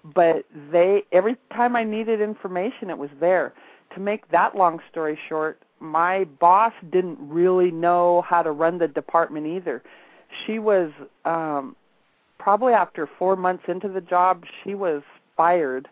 [0.04, 3.54] but they every time I needed information it was there.
[3.96, 8.88] To make that long story short, my boss didn't really know how to run the
[8.88, 9.82] department either.
[10.46, 10.92] She was
[11.26, 11.76] um
[12.38, 15.04] probably after 4 months into the job, she was
[15.38, 15.88] fired.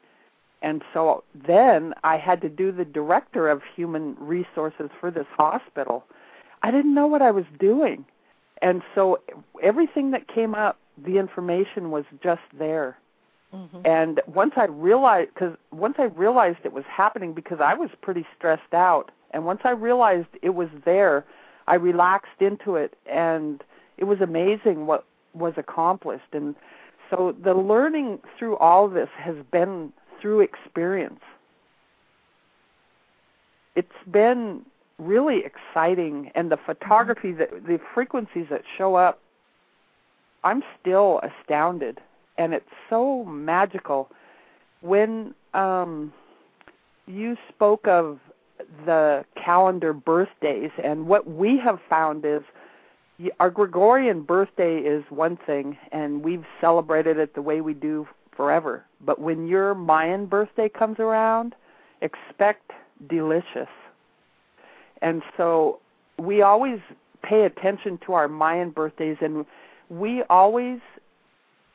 [0.62, 6.06] And so then I had to do the director of human resources for this hospital.
[6.62, 8.06] I didn't know what I was doing.
[8.62, 9.20] And so
[9.64, 12.98] everything that came up, the information was just there.
[13.54, 13.86] Mhm.
[13.86, 18.26] And once I realized, because once I realized it was happening, because I was pretty
[18.38, 21.26] stressed out, and once I realized it was there,
[21.68, 23.64] I relaxed into it, and
[23.98, 26.34] it was amazing what was accomplished.
[26.34, 26.56] And
[27.10, 29.92] so the learning through all this has been
[30.22, 31.22] through experience.
[33.76, 34.66] It's been
[35.00, 39.20] really exciting, and the photography that the frequencies that show up,
[40.44, 42.00] I'm still astounded
[42.38, 44.10] and it's so magical.
[44.82, 46.12] When um,
[47.08, 48.20] you spoke of
[48.86, 52.42] the calendar birthdays, and what we have found is
[53.40, 58.86] our Gregorian birthday is one thing, and we've celebrated it the way we do forever.
[59.00, 61.56] But when your Mayan birthday comes around,
[62.02, 62.72] expect
[63.10, 63.70] delicious.
[65.02, 65.80] And so
[66.18, 66.80] we always
[67.24, 69.46] pay attention to our Mayan birthdays, and
[69.90, 70.80] we always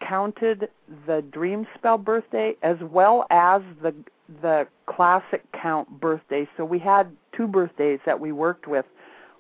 [0.07, 0.69] counted
[1.07, 3.95] the dream spell birthday as well as the
[4.43, 8.85] the classic count birthday so we had two birthdays that we worked with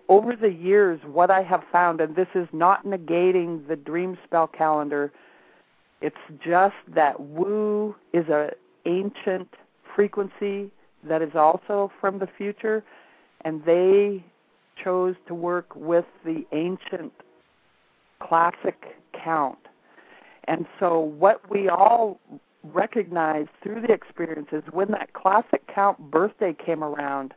[0.08, 4.46] over the years what i have found and this is not negating the dream spell
[4.46, 5.12] calendar
[6.00, 8.50] it's just that woo is an
[8.84, 9.48] ancient
[9.94, 10.70] frequency
[11.04, 12.84] that is also from the future
[13.42, 14.24] and they
[14.82, 17.12] chose to work with the ancient
[18.20, 19.58] classic count
[20.48, 22.20] and so, what we all
[22.62, 27.34] recognized through the experience is when that classic count birthday came around,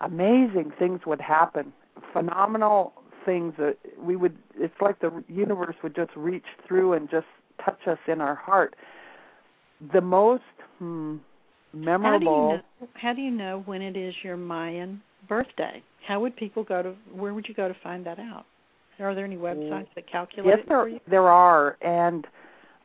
[0.00, 1.72] amazing things would happen.
[2.12, 2.92] Phenomenal
[3.24, 7.26] things that we would, it's like the universe would just reach through and just
[7.64, 8.74] touch us in our heart.
[9.92, 10.42] The most
[10.78, 11.16] hmm,
[11.72, 12.10] memorable.
[12.12, 15.82] How do you know, how do you know when it is your Mayan birthday?
[16.06, 16.94] How would people go to?
[17.12, 18.44] Where would you go to find that out?
[18.98, 22.26] Are there any websites that calculate yes, it there there are, and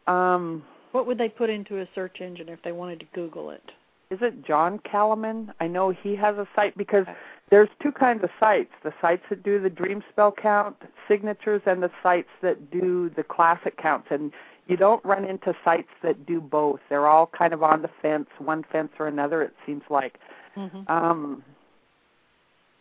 [0.07, 3.63] um, What would they put into a search engine if they wanted to Google it?
[4.11, 5.51] is it John Calleman?
[5.59, 7.05] I know he has a site because
[7.49, 10.75] there's two kinds of sites: the sites that do the dream spell count
[11.07, 14.07] signatures, and the sites that do the classic counts.
[14.11, 14.31] And
[14.67, 16.79] you don't run into sites that do both.
[16.89, 19.41] They're all kind of on the fence, one fence or another.
[19.41, 20.17] It seems like.
[20.57, 20.91] Mm-hmm.
[20.91, 21.43] Um,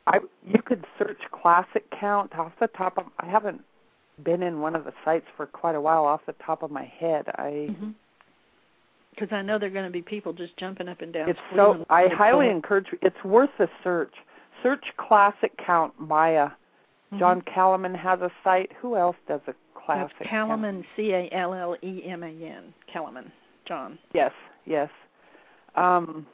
[0.07, 3.07] I you could search classic count off the top of.
[3.19, 3.63] I haven't
[4.23, 6.05] been in one of the sites for quite a while.
[6.05, 7.75] Off the top of my head, I.
[9.11, 11.29] Because I know there are going to be people just jumping up and down.
[11.29, 11.85] It's so.
[11.91, 12.87] I highly encourage.
[13.03, 14.13] It's worth a search.
[14.63, 16.51] Search classic count Maya.
[17.13, 17.19] Mhm.
[17.19, 18.73] John Calleman has a site.
[18.81, 20.29] Who else does a classic?
[20.29, 22.75] Calleman, C A L L E M A N.
[22.93, 23.31] Calleman,
[23.67, 23.99] John.
[24.13, 24.33] Yes,
[24.67, 24.89] yes.
[25.75, 26.27] Um,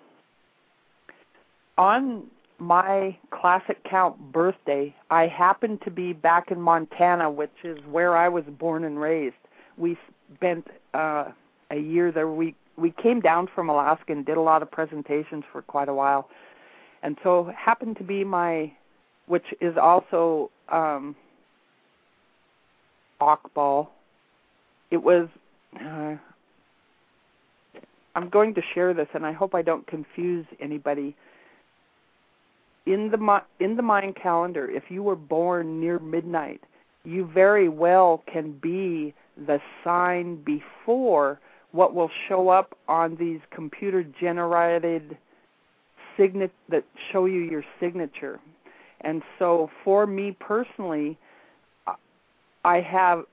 [1.78, 2.24] on
[2.58, 8.28] my classic count birthday, I happened to be back in Montana, which is where I
[8.28, 9.34] was born and raised.
[9.78, 9.96] We
[10.34, 11.26] spent uh,
[11.70, 12.28] a year there.
[12.28, 15.94] We we came down from Alaska and did a lot of presentations for quite a
[15.94, 16.28] while,
[17.02, 18.72] and so happened to be my,
[19.26, 21.16] which is also um,
[23.20, 23.88] Akbal.
[24.90, 25.28] It was.
[25.74, 26.16] Uh,
[28.14, 31.14] I'm going to share this, and I hope I don't confuse anybody.
[32.86, 36.60] In the in the Mayan calendar, if you were born near midnight,
[37.04, 41.38] you very well can be the sign before
[41.72, 45.16] what will show up on these computer generated
[46.16, 48.40] signet that show you your signature.
[49.02, 51.16] And so, for me personally,
[52.64, 53.24] I have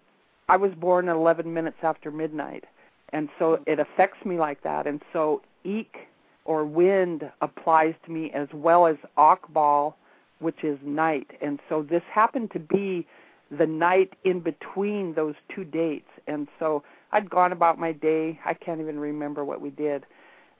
[0.49, 2.63] I was born 11 minutes after midnight
[3.11, 6.07] and so it affects me like that and so Ik'
[6.45, 9.93] or wind applies to me as well as akbal
[10.39, 11.31] which is night.
[11.41, 13.07] And so this happened to be
[13.49, 16.09] the night in between those two dates.
[16.27, 18.39] And so I'd gone about my day.
[18.45, 20.05] I can't even remember what we did.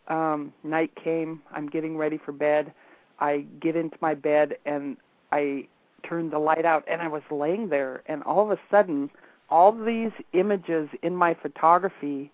[0.08, 1.42] Um, night came.
[1.52, 2.74] I'm getting ready for bed.
[3.20, 4.98] I get into my bed and
[5.32, 5.68] I
[6.08, 9.10] turned the light out and I was laying there and all of a sudden
[9.50, 12.32] all these images in my photography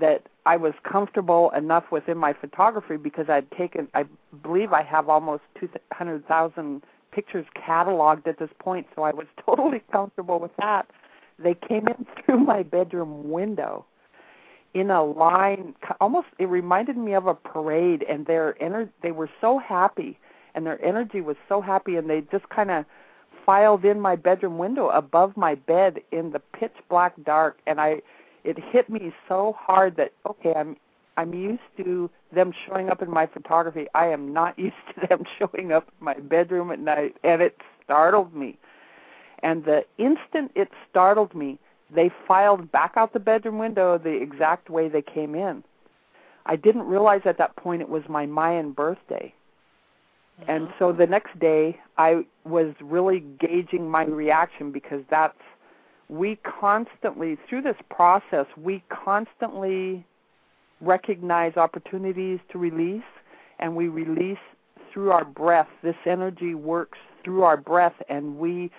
[0.00, 4.04] that I was comfortable enough within my photography because I'd taken I
[4.42, 10.40] believe I have almost 200,000 pictures cataloged at this point so I was totally comfortable
[10.40, 10.86] with that.
[11.38, 13.84] They came in through my bedroom window
[14.74, 19.30] in a line almost it reminded me of a parade and their ener- they were
[19.40, 20.18] so happy
[20.54, 22.84] and their energy was so happy and they just kind of
[23.44, 28.02] filed in my bedroom window above my bed in the pitch black dark and I
[28.44, 30.76] it hit me so hard that okay I'm
[31.16, 33.86] I'm used to them showing up in my photography.
[33.94, 37.56] I am not used to them showing up in my bedroom at night and it
[37.84, 38.58] startled me.
[39.42, 41.58] And the instant it startled me,
[41.94, 45.62] they filed back out the bedroom window the exact way they came in.
[46.46, 49.32] I didn't realize at that point it was my Mayan birthday.
[50.48, 50.74] And uh-huh.
[50.78, 55.38] so the next day, I was really gauging my reaction because that's,
[56.08, 60.04] we constantly, through this process, we constantly
[60.80, 63.02] recognize opportunities to release,
[63.58, 64.38] and we release
[64.92, 65.68] through our breath.
[65.82, 68.70] This energy works through our breath, and we,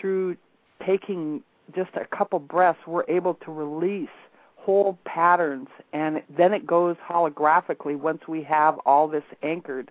[0.00, 0.36] through
[0.84, 1.42] taking
[1.74, 4.08] just a couple breaths, we're able to release
[4.56, 9.90] whole patterns, and then it goes holographically once we have all this anchored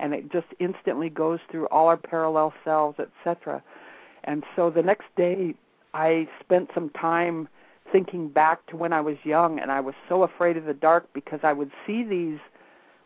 [0.00, 3.62] and it just instantly goes through all our parallel cells, etc.
[4.24, 5.54] And so the next day,
[5.94, 7.48] I spent some time
[7.92, 11.08] thinking back to when I was young, and I was so afraid of the dark
[11.12, 12.38] because I would see these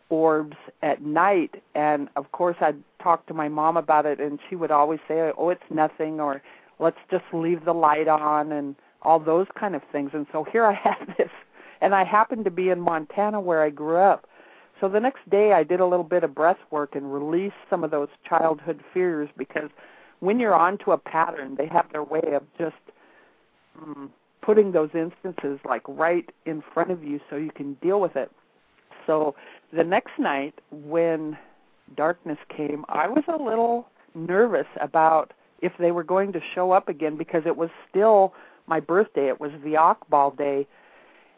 [0.09, 4.57] orbs at night, and of course I'd talk to my mom about it, and she
[4.57, 6.43] would always say, "Oh, it's nothing," or
[6.79, 10.11] "Let's just leave the light on," and all those kind of things.
[10.15, 11.31] And so here I have this,
[11.81, 14.29] and I happened to be in Montana where I grew up
[14.81, 17.85] so the next day I did a little bit of breath work and released some
[17.85, 19.71] of those childhood fears because
[20.21, 22.75] when you're onto a pattern, they have their way of just
[23.81, 24.11] um,
[24.43, 28.31] putting those instances like right in front of you so you can deal with it.
[29.07, 29.35] So
[29.73, 31.37] the next night when
[31.97, 36.89] darkness came, I was a little nervous about if they were going to show up
[36.89, 38.35] again because it was still
[38.67, 39.29] my birthday.
[39.29, 40.67] It was the Akbal day.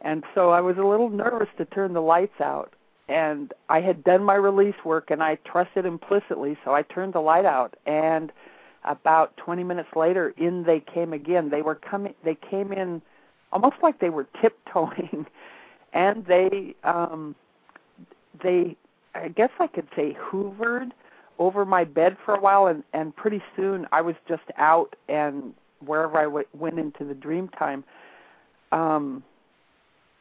[0.03, 2.73] And so I was a little nervous to turn the lights out
[3.09, 7.21] and I had done my release work and I trusted implicitly, so I turned the
[7.21, 8.33] light out and
[8.85, 11.51] about 20 minutes later in they came again.
[11.51, 13.03] They were coming they came in
[13.53, 15.27] almost like they were tiptoeing
[15.93, 17.35] and they um
[18.43, 18.77] they
[19.15, 20.91] I guess I could say hoovered
[21.39, 25.55] over my bed for a while and and pretty soon I was just out and
[25.85, 27.85] wherever I w- went into the dream time
[28.73, 29.23] um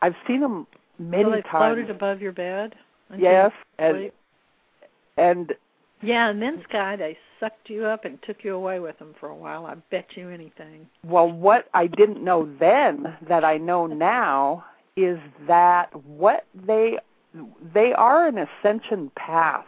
[0.02, 0.68] I've seen them
[1.00, 1.52] many so they times.
[1.52, 2.76] floated above your bed.
[3.18, 4.12] Yes, and
[5.18, 5.54] and
[6.02, 9.30] yeah, and then Sky they sucked you up and took you away with them for
[9.30, 9.66] a while.
[9.66, 10.88] I bet you anything.
[11.04, 14.66] Well, what I didn't know then that I know now
[14.96, 16.98] is that what they
[17.74, 19.66] they are an ascension path,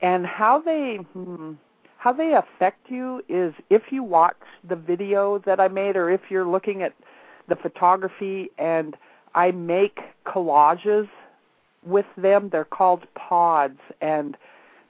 [0.00, 1.52] and how they hmm,
[1.98, 4.36] how they affect you is if you watch
[4.68, 6.94] the video that I made, or if you're looking at
[7.48, 8.96] the photography and
[9.34, 11.08] I make collages
[11.84, 12.48] with them.
[12.50, 14.36] They're called pods, and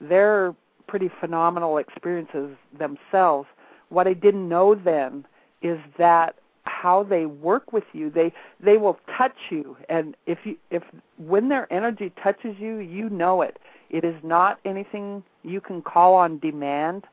[0.00, 0.54] they're
[0.86, 3.48] pretty phenomenal experiences themselves.
[3.88, 5.24] What I didn't know then
[5.62, 10.56] is that how they work with you they they will touch you and if you
[10.70, 10.82] if
[11.16, 13.58] when their energy touches you you know it
[13.88, 17.04] it is not anything you can call on demand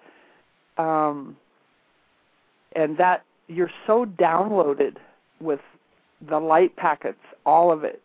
[0.77, 1.37] um
[2.75, 4.97] and that you're so downloaded
[5.39, 5.59] with
[6.29, 8.01] the light packets all of it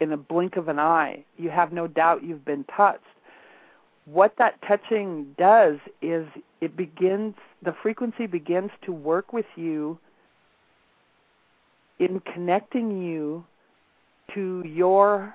[0.00, 1.24] in a blink of an eye.
[1.36, 3.00] You have no doubt you've been touched.
[4.06, 6.26] What that touching does is
[6.60, 9.98] it begins, the frequency begins to work with you
[11.98, 13.44] in connecting you
[14.34, 15.34] to your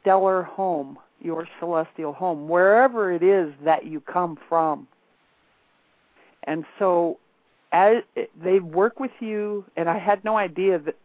[0.00, 4.86] stellar home, your celestial home, wherever it is that you come from.
[6.42, 7.18] And so
[7.72, 8.02] as
[8.42, 10.96] they work with you and I had no idea that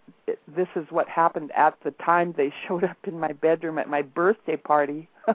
[0.47, 4.01] this is what happened at the time they showed up in my bedroom at my
[4.01, 5.07] birthday party.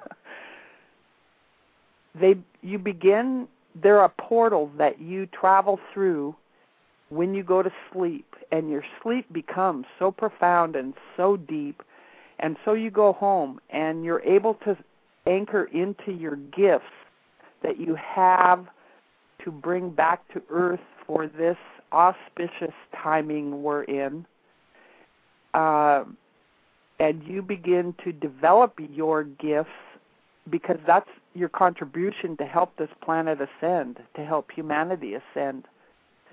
[2.14, 3.48] they you begin
[3.82, 6.34] they're a portal that you travel through
[7.08, 11.82] when you go to sleep and your sleep becomes so profound and so deep
[12.38, 14.76] and so you go home and you're able to
[15.26, 16.84] anchor into your gifts
[17.62, 18.66] that you have
[19.44, 21.56] to bring back to earth for this
[21.92, 24.26] auspicious timing we're in.
[25.54, 26.04] Uh,
[27.00, 29.70] and you begin to develop your gifts
[30.50, 35.64] because that's your contribution to help this planet ascend, to help humanity ascend.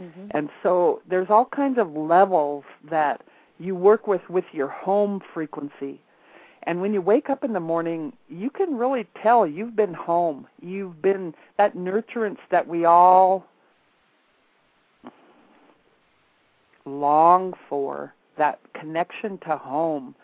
[0.01, 0.27] Mm-hmm.
[0.31, 3.21] And so there's all kinds of levels that
[3.59, 6.01] you work with with your home frequency.
[6.63, 10.47] And when you wake up in the morning, you can really tell you've been home.
[10.61, 13.45] You've been that nurturance that we all
[16.85, 20.15] long for, that connection to home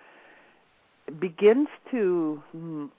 [1.20, 2.42] begins to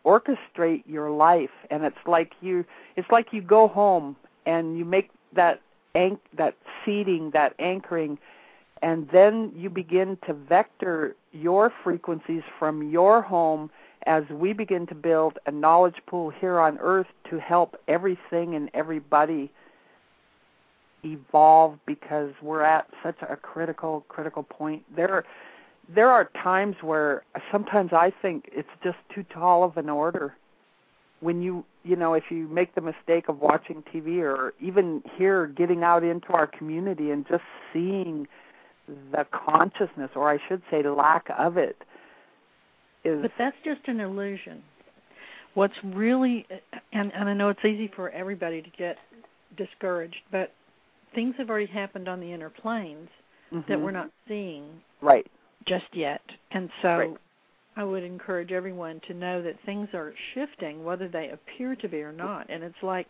[0.04, 1.50] orchestrate your life.
[1.70, 2.64] And it's like you
[2.96, 5.61] it's like you go home and you make that
[5.94, 6.54] anch- that
[6.84, 8.18] seeding that anchoring
[8.82, 13.70] and then you begin to vector your frequencies from your home
[14.06, 18.70] as we begin to build a knowledge pool here on earth to help everything and
[18.74, 19.50] everybody
[21.05, 25.24] evolve because we're at such a critical critical point there
[25.94, 30.34] there are times where sometimes I think it's just too tall of an order.
[31.20, 35.46] When you you know if you make the mistake of watching TV or even here
[35.46, 37.42] getting out into our community and just
[37.72, 38.28] seeing
[38.86, 41.76] the consciousness or I should say lack of it
[43.05, 44.62] is But that's just an illusion.
[45.55, 46.46] What's really
[46.92, 48.99] and and I know it's easy for everybody to get
[49.57, 50.53] discouraged, but
[51.14, 53.09] things have already happened on the inner planes
[53.52, 53.70] mm-hmm.
[53.70, 54.64] that we're not seeing.
[55.00, 55.26] Right
[55.68, 56.22] just yet.
[56.50, 57.16] And so right.
[57.76, 62.02] I would encourage everyone to know that things are shifting, whether they appear to be
[62.02, 62.50] or not.
[62.50, 63.09] And it's like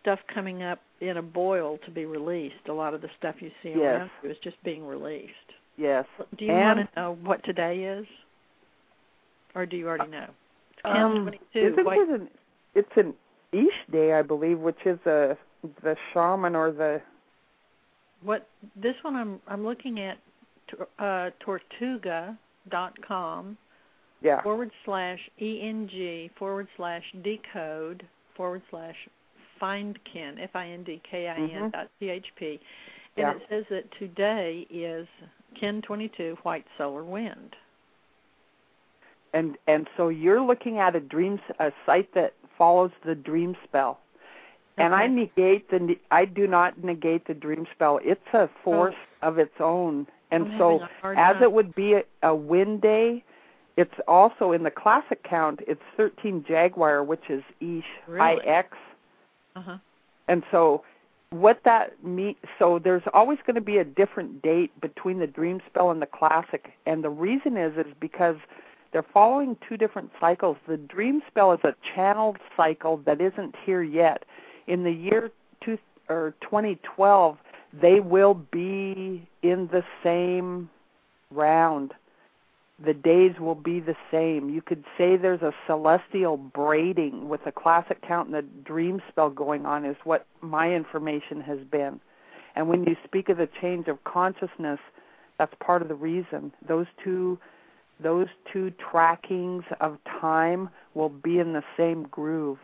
[0.00, 2.68] stuff coming up in a boil to be released.
[2.68, 3.78] A lot of the stuff you see yes.
[3.78, 5.30] around you is just being released.
[5.76, 6.06] Yes.
[6.38, 8.06] Do you and want to know what today is?
[9.54, 10.26] Or do you already know?
[10.84, 11.22] It's um,
[11.52, 11.58] 22.
[11.58, 12.28] Isn't it an,
[12.74, 13.14] it's an
[13.52, 15.36] Ix day, I believe, which is a
[15.82, 17.00] the shaman or the
[18.24, 20.18] what this one I'm I'm looking at
[20.98, 22.36] uh, tortuga.com
[24.22, 24.42] yeah.
[24.42, 28.02] forward slash ENG forward slash decode
[28.36, 28.96] forward slash
[29.60, 31.68] findkin, F I N D K I N mm-hmm.
[31.70, 32.58] dot C H P.
[33.16, 33.32] And yeah.
[33.36, 35.06] it says that today is
[35.58, 37.54] Kin 22 White Solar Wind.
[39.32, 43.98] And and so you're looking at a dream a site that follows the dream spell.
[44.76, 44.84] Okay.
[44.84, 48.00] And I negate the I do not negate the dream spell.
[48.02, 49.28] It's a force oh.
[49.28, 50.80] of its own and so,
[51.16, 53.22] as it would be a, a wind day,
[53.76, 55.60] it's also in the classic count.
[55.66, 58.36] It's 13 Jaguar, which is Ix really?
[58.38, 58.68] IX.
[59.54, 59.78] Uh-huh.
[60.26, 60.82] And so,
[61.30, 65.60] what that means, so there's always going to be a different date between the dream
[65.68, 68.36] spell and the classic, and the reason is is because
[68.92, 70.56] they're following two different cycles.
[70.66, 74.24] The dream spell is a channeled cycle that isn't here yet.
[74.66, 75.30] In the year
[75.62, 77.38] two or 2012,
[77.80, 80.70] they will be in the same
[81.30, 81.92] round.
[82.84, 84.50] The days will be the same.
[84.50, 89.30] You could say there's a celestial braiding with a classic count and a dream spell
[89.30, 92.00] going on, is what my information has been.
[92.56, 94.80] And when you speak of the change of consciousness,
[95.38, 96.52] that's part of the reason.
[96.66, 97.38] Those two
[98.00, 102.58] those two trackings of time will be in the same groove.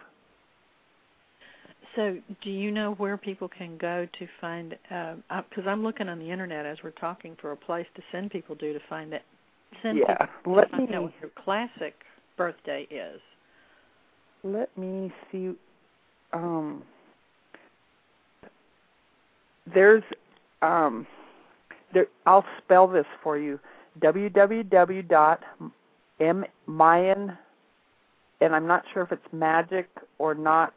[1.96, 4.76] So, do you know where people can go to find?
[4.88, 8.30] Because uh, I'm looking on the internet as we're talking for a place to send
[8.30, 9.22] people to to find it.
[9.82, 11.94] Send yeah, people let to find me, out what your classic
[12.36, 13.20] birthday is.
[14.44, 15.50] Let me see.
[16.32, 16.84] Um,
[19.74, 20.04] there's
[20.62, 21.08] um,
[21.92, 22.06] there.
[22.24, 23.58] I'll spell this for you.
[24.00, 25.38] www.mayan,
[28.40, 29.88] and I'm not sure if it's magic
[30.18, 30.72] or not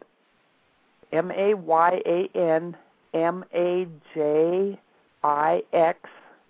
[1.13, 2.75] M A Y A N
[3.13, 4.79] M A J
[5.23, 5.99] I X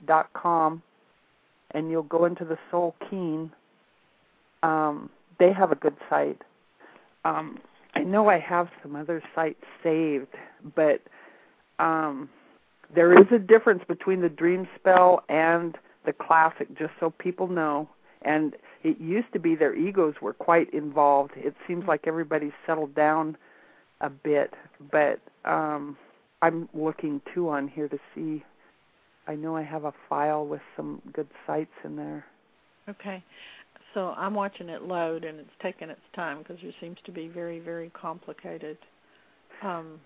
[0.08, 0.82] dot com,
[1.72, 3.52] and you'll go into the Soul Keen.
[4.64, 6.42] Um, they have a good site.
[7.26, 7.60] Um,
[7.96, 10.34] I know I have some other sites saved,
[10.76, 11.02] but
[11.80, 12.30] um,
[12.96, 17.90] there is a difference between the Dream Spell and the Classic, just so people know.
[18.22, 21.32] And it used to be their egos were quite involved.
[21.36, 23.38] It seems like everybody's settled down
[24.04, 24.54] a bit,
[24.92, 25.98] but um,
[26.42, 28.44] I'm looking too on here to see.
[29.28, 32.26] I know I have a file with some good sites in there.
[32.90, 33.24] Okay.
[33.94, 37.28] So I'm watching it load, and it's taking its time because it seems to be
[37.28, 38.78] very, very complicated.
[39.64, 40.02] Um,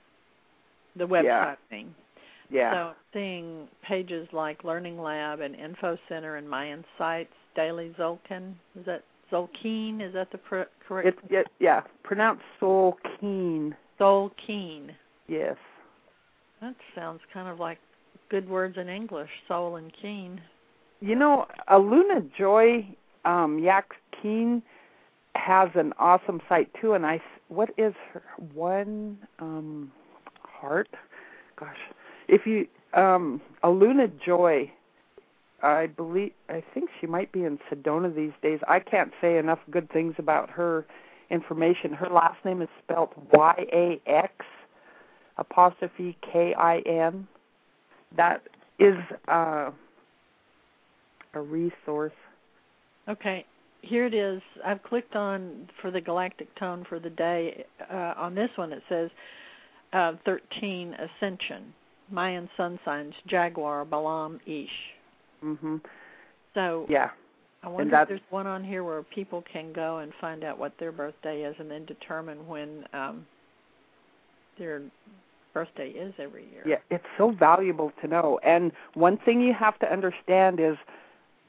[0.95, 1.55] the website yeah.
[1.69, 1.95] thing.
[2.51, 2.73] Yeah.
[2.73, 8.53] So seeing pages like Learning Lab and Info Center and Mayan Sites, Daily Zolkin.
[8.79, 10.07] Is that Zolkeen?
[10.07, 11.07] Is that the pr- correct?
[11.07, 14.95] It's yeah, yeah, pronounced Soul Keen Soul Keen.
[15.27, 15.57] Yes.
[16.61, 17.77] That sounds kind of like
[18.29, 20.41] good words in English, soul and keen.
[20.99, 22.87] You know, Aluna Joy
[23.25, 24.61] um Yak Keen
[25.35, 28.23] has an awesome site too and I what is her
[28.53, 29.91] one um
[30.41, 30.89] heart?
[31.59, 31.77] Gosh.
[32.27, 34.71] If you um Aluna Joy
[35.61, 38.59] I believe I think she might be in Sedona these days.
[38.67, 40.85] I can't say enough good things about her
[41.29, 41.91] information.
[41.93, 44.33] Her last name is spelled Y A X
[45.37, 47.27] apostrophe K I N.
[48.15, 48.43] That
[48.79, 48.95] is
[49.27, 49.71] uh,
[51.33, 52.13] a resource.
[53.09, 53.45] Okay,
[53.81, 54.41] here it is.
[54.65, 57.65] I've clicked on for the galactic tone for the day.
[57.91, 59.09] Uh, on this one, it says
[59.93, 61.73] uh, 13 Ascension,
[62.11, 64.69] Mayan sun signs, Jaguar, Balam, Ix.
[65.43, 65.81] Mhm.
[66.53, 67.11] So yeah,
[67.63, 70.73] I wonder if there's one on here where people can go and find out what
[70.79, 73.25] their birthday is, and then determine when um,
[74.57, 74.81] their
[75.53, 76.63] birthday is every year.
[76.65, 78.39] Yeah, it's so valuable to know.
[78.43, 80.77] And one thing you have to understand is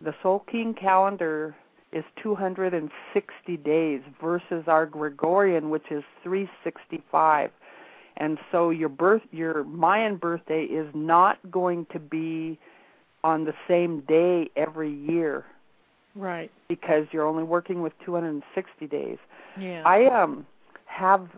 [0.01, 1.55] the Tzolk'in calendar
[1.93, 7.51] is 260 days versus our Gregorian, which is 365.
[8.17, 12.59] And so your birth, your Mayan birthday is not going to be
[13.25, 15.45] on the same day every year.
[16.19, 16.51] Right.
[16.69, 19.19] Because you're only working with 260 days.
[19.59, 19.83] Yeah.
[19.87, 20.47] I um
[20.87, 21.29] have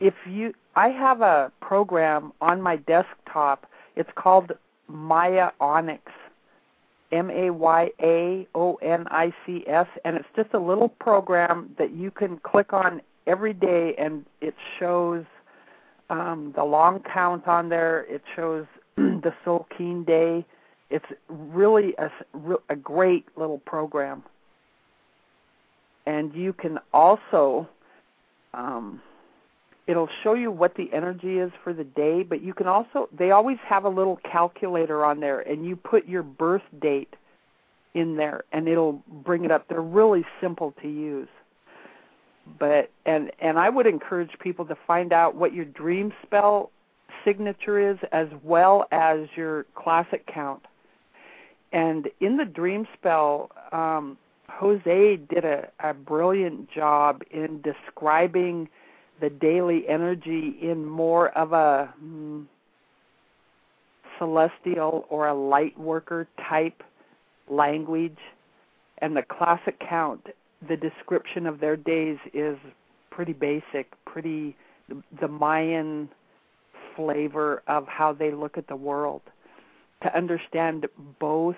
[0.00, 3.66] if you I have a program on my desktop.
[3.96, 4.52] It's called
[4.88, 6.02] Maya Onyx.
[7.10, 11.74] M A Y A O N I C S and it's just a little program
[11.78, 15.24] that you can click on every day and it shows
[16.10, 18.04] um the long count on there.
[18.10, 18.66] It shows
[18.96, 20.44] the Soul Keen Day
[20.90, 22.10] it's really a,
[22.68, 24.22] a great little program.
[26.06, 27.68] And you can also,
[28.54, 29.02] um,
[29.86, 33.30] it'll show you what the energy is for the day, but you can also, they
[33.30, 37.14] always have a little calculator on there, and you put your birth date
[37.94, 39.68] in there, and it'll bring it up.
[39.68, 41.28] They're really simple to use.
[42.58, 46.70] But and and I would encourage people to find out what your dream spell
[47.22, 50.62] signature is as well as your classic count
[51.72, 54.16] and in the dream spell, um,
[54.48, 58.68] Jose did a, a brilliant job in describing
[59.20, 62.46] the daily energy in more of a mm,
[64.18, 66.82] celestial or a light worker type
[67.48, 68.18] language.
[68.98, 70.26] And the classic count,
[70.66, 72.56] the description of their days is
[73.10, 74.56] pretty basic, pretty
[75.20, 76.08] the Mayan
[76.96, 79.20] flavor of how they look at the world
[80.02, 80.86] to understand
[81.18, 81.56] both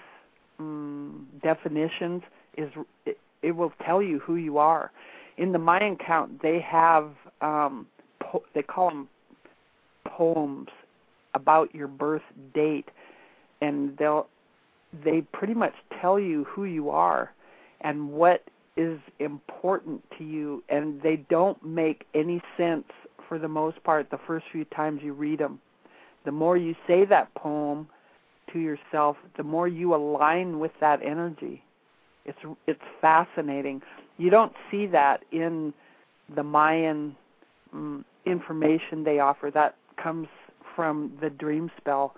[0.58, 2.22] um, definitions
[2.56, 2.70] is
[3.06, 4.90] it, it, will tell you who you are.
[5.36, 7.10] In the Mayan count, they have
[7.40, 7.86] um,
[8.20, 9.08] po- they call them
[10.06, 10.68] poems
[11.34, 12.22] about your birth
[12.54, 12.88] date,
[13.60, 14.26] and they'll
[15.04, 17.32] they pretty much tell you who you are
[17.80, 18.42] and what
[18.76, 22.84] is important to you, and they don't make any sense
[23.28, 25.60] for the most part the first few times you read them.
[26.24, 27.88] The more you say that poem,
[28.52, 31.62] to yourself, the more you align with that energy.
[32.24, 33.82] It's it's fascinating.
[34.18, 35.72] You don't see that in
[36.34, 37.16] the Mayan
[37.72, 39.50] um, information they offer.
[39.50, 40.28] That comes
[40.76, 42.14] from the dream spell.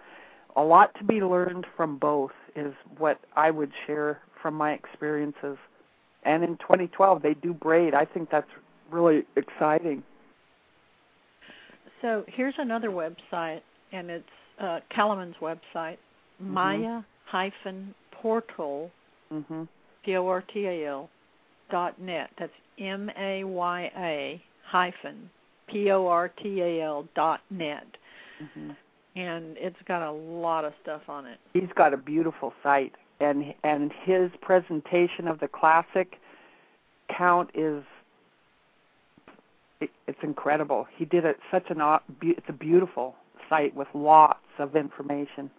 [0.56, 5.56] A lot to be learned from both is what I would share from my experiences.
[6.24, 7.94] And in 2012, they do braid.
[7.94, 8.50] I think that's
[8.90, 10.02] really exciting.
[12.02, 13.62] So here's another website,
[13.92, 14.24] and it's
[14.60, 15.96] uh, Calleman's website,
[16.42, 16.54] mm-hmm.
[16.54, 18.90] Maya hyphen portal
[19.32, 19.64] mm-hmm.
[20.04, 21.10] P O R T A L
[21.70, 22.30] dot net.
[22.38, 25.30] That's M A Y A hyphen
[25.68, 27.86] P O R T A L dot net.
[28.42, 28.70] Mm-hmm.
[29.14, 31.38] And it's got a lot of stuff on it.
[31.52, 36.14] He's got a beautiful site, and and his presentation of the classic
[37.16, 37.82] count is
[39.80, 40.86] it, it's incredible.
[40.96, 41.80] He did it such an
[42.22, 43.16] it's a beautiful
[43.48, 45.50] site with lots of information.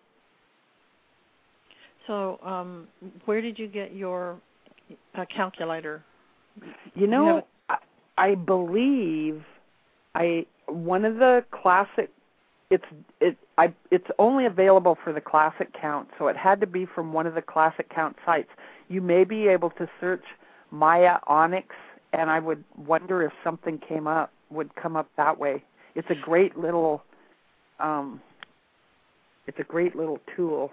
[2.08, 2.88] So, um,
[3.26, 4.38] where did you get your
[5.16, 6.04] uh, calculator?
[6.96, 7.78] You know, you I,
[8.18, 9.44] I believe
[10.16, 12.10] I one of the classic.
[12.70, 12.84] It's
[13.20, 17.14] it I it's only available for the classic count, so it had to be from
[17.14, 18.50] one of the classic count sites.
[18.90, 20.24] You may be able to search
[20.72, 21.68] Maya Onyx,
[22.12, 25.64] and I would wonder if something came up would come up that way.
[25.96, 27.04] It's a great little
[27.80, 28.22] um,
[29.48, 30.72] it's a great little tool.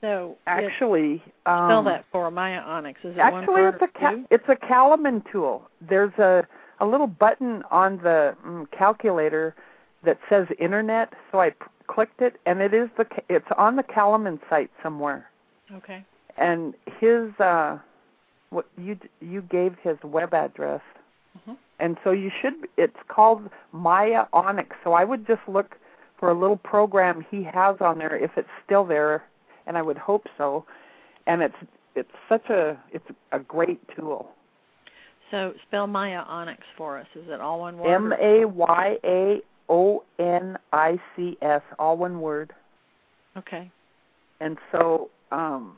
[0.00, 3.04] So actually, um, spell that for Mayaonics.
[3.04, 5.68] Is it actually one it's a ca- it's a Calleman tool.
[5.80, 6.46] There's a
[6.80, 9.54] a little button on the mm, calculator
[10.04, 11.12] that says internet.
[11.32, 11.56] So I p-
[11.88, 15.28] clicked it, and it is the it's on the Calleman site somewhere.
[15.72, 16.04] Okay.
[16.36, 17.78] And his uh,
[18.50, 20.82] what you you gave his web address,
[21.36, 21.54] mm-hmm.
[21.80, 22.54] and so you should.
[22.76, 24.76] It's called Mayaonics.
[24.84, 25.74] So I would just look
[26.20, 29.24] for a little program he has on there if it's still there,
[29.68, 30.64] and I would hope so.
[31.28, 31.54] And it's
[31.94, 34.30] it's such a it's a great tool.
[35.30, 37.06] So spell Mayaonics for us.
[37.14, 37.94] Is it all one word?
[37.94, 42.52] M A Y A O N I C S, all one word.
[43.36, 43.70] Okay.
[44.40, 45.76] And so um,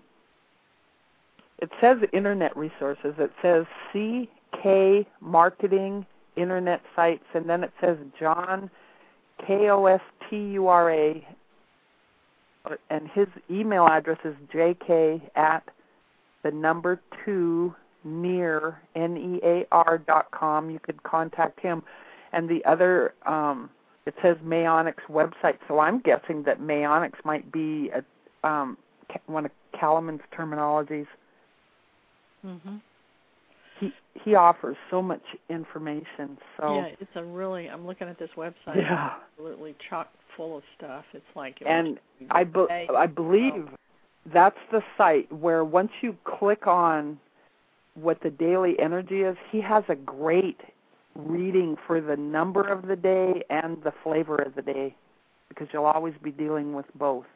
[1.58, 3.14] it says Internet resources.
[3.18, 8.70] It says CK Marketing Internet sites, and then it says John
[9.44, 11.26] K O S T U R A,
[12.88, 15.62] and his email address is jk at
[16.42, 20.70] the number two near n e a r dot com.
[20.70, 21.82] You could contact him,
[22.32, 23.70] and the other um,
[24.06, 25.58] it says Mayaonics website.
[25.68, 28.78] So I'm guessing that Mayaonics might be a, um,
[29.26, 31.06] one of Calleman's terminologies.
[32.44, 32.76] Mm-hmm.
[34.14, 36.36] He offers so much information.
[36.58, 37.68] So yeah, it's a really.
[37.68, 38.76] I'm looking at this website.
[38.76, 39.14] Yeah.
[39.32, 41.04] absolutely chock full of stuff.
[41.12, 41.98] It's like it and
[42.30, 43.68] I be, I believe
[44.32, 47.18] that's the site where once you click on
[47.94, 50.60] what the daily energy is, he has a great
[51.14, 54.94] reading for the number of the day and the flavor of the day
[55.48, 57.26] because you'll always be dealing with both.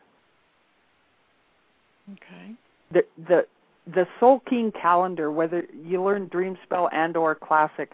[2.13, 2.55] Okay.
[2.93, 3.47] The the
[3.87, 7.93] the Tzolk'in calendar, whether you learn Dream Spell and or Classic,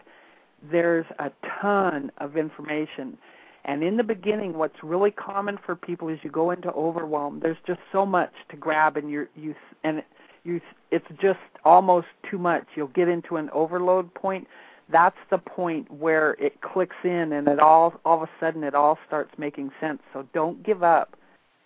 [0.71, 1.31] there's a
[1.61, 3.17] ton of information.
[3.65, 7.39] And in the beginning, what's really common for people is you go into overwhelm.
[7.41, 10.01] There's just so much to grab, and you you and
[10.43, 12.65] you it's just almost too much.
[12.75, 14.47] You'll get into an overload point.
[14.91, 18.73] That's the point where it clicks in, and it all all of a sudden it
[18.73, 19.99] all starts making sense.
[20.11, 21.15] So don't give up.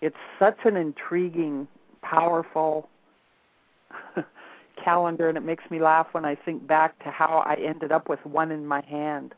[0.02, 1.66] It's such an intriguing,
[2.02, 2.90] powerful
[4.84, 8.08] calendar, and it makes me laugh when I think back to how I ended up
[8.08, 9.34] with one in my hand.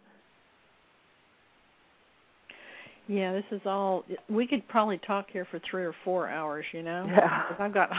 [3.09, 4.04] Yeah, this is all.
[4.28, 6.66] We could probably talk here for three or four hours.
[6.72, 7.44] You know, yeah.
[7.59, 7.90] I've got,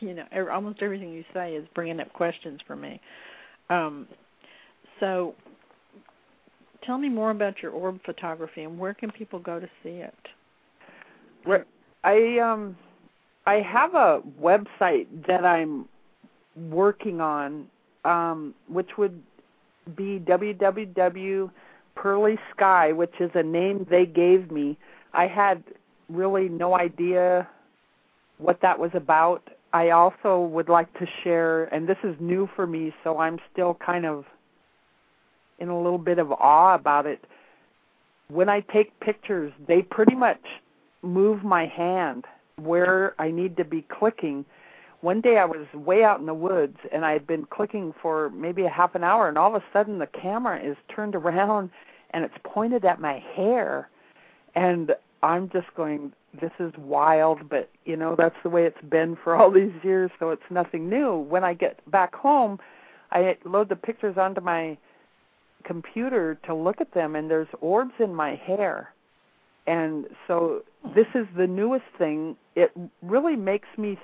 [0.00, 3.00] you know, almost everything you say is bringing up questions for me.
[3.70, 4.08] Um,
[4.98, 5.34] so,
[6.84, 10.14] tell me more about your orb photography and where can people go to see it?
[11.44, 11.64] Where
[12.02, 12.76] I um,
[13.46, 15.88] I have a website that I'm
[16.56, 17.66] working on,
[18.04, 19.22] um, which would
[19.96, 21.50] be www
[21.96, 24.78] Pearley Sky, which is a name they gave me.
[25.12, 25.64] I had
[26.08, 27.48] really no idea
[28.38, 29.42] what that was about.
[29.72, 33.74] I also would like to share, and this is new for me, so I'm still
[33.74, 34.24] kind of
[35.58, 37.24] in a little bit of awe about it.
[38.28, 40.40] When I take pictures, they pretty much
[41.02, 42.24] move my hand
[42.56, 44.44] where I need to be clicking
[45.00, 48.30] one day I was way out in the woods and I had been clicking for
[48.30, 51.70] maybe a half an hour and all of a sudden the camera is turned around
[52.10, 53.88] and it's pointed at my hair.
[54.54, 54.92] And
[55.22, 59.34] I'm just going this is wild but you know that's the way it's been for
[59.34, 61.16] all these years so it's nothing new.
[61.16, 62.58] When I get back home
[63.10, 64.76] I load the pictures onto my
[65.64, 68.92] computer to look at them and there's orbs in my hair.
[69.66, 70.62] And so
[70.94, 72.36] this is the newest thing.
[72.54, 72.70] It
[73.02, 73.98] really makes me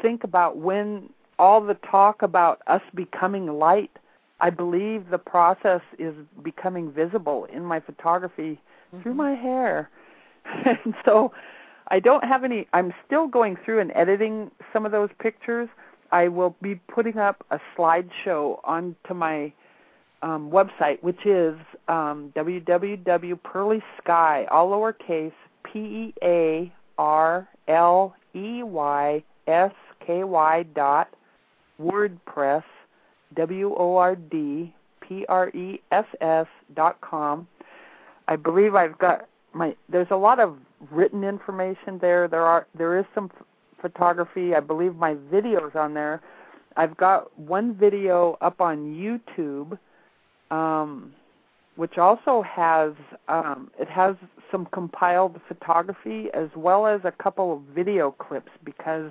[0.00, 3.90] think about when all the talk about us becoming light,
[4.40, 8.60] I believe the process is becoming visible in my photography
[8.92, 9.02] mm-hmm.
[9.02, 9.90] through my hair.
[10.64, 11.32] and so
[11.88, 15.68] I don't have any, I'm still going through and editing some of those pictures.
[16.10, 19.52] I will be putting up a slideshow onto my
[20.22, 21.54] um, website, which is
[21.88, 25.32] um, www.pearleysky, all lowercase,
[25.64, 29.72] P E A R L E Y S
[30.08, 31.08] K-Y dot
[31.80, 32.64] WordPress,
[33.36, 33.66] W-O-R-D-P-R-E-S-S
[36.74, 37.46] dot com.
[38.26, 40.56] I believe I've got my, there's a lot of
[40.90, 42.26] written information there.
[42.26, 43.30] There are, there is some
[43.82, 44.54] photography.
[44.54, 46.22] I believe my videos on there.
[46.76, 49.78] I've got one video up on YouTube,
[50.50, 51.12] um,
[51.76, 52.92] which also has
[53.28, 54.16] um, it has
[54.50, 59.10] some compiled photography as well as a couple of video clips because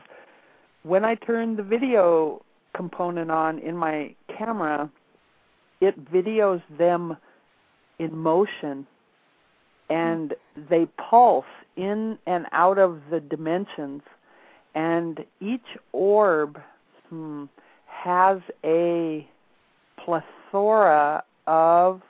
[0.88, 2.41] when I turn the video
[2.75, 4.89] component on in my camera,
[5.81, 7.17] it videos them
[7.99, 8.88] in motion
[9.89, 10.33] and
[10.69, 14.01] they pulse in and out of the dimensions.
[14.75, 16.59] And each orb
[17.09, 17.45] hmm,
[17.85, 19.27] has a
[20.03, 22.01] plethora of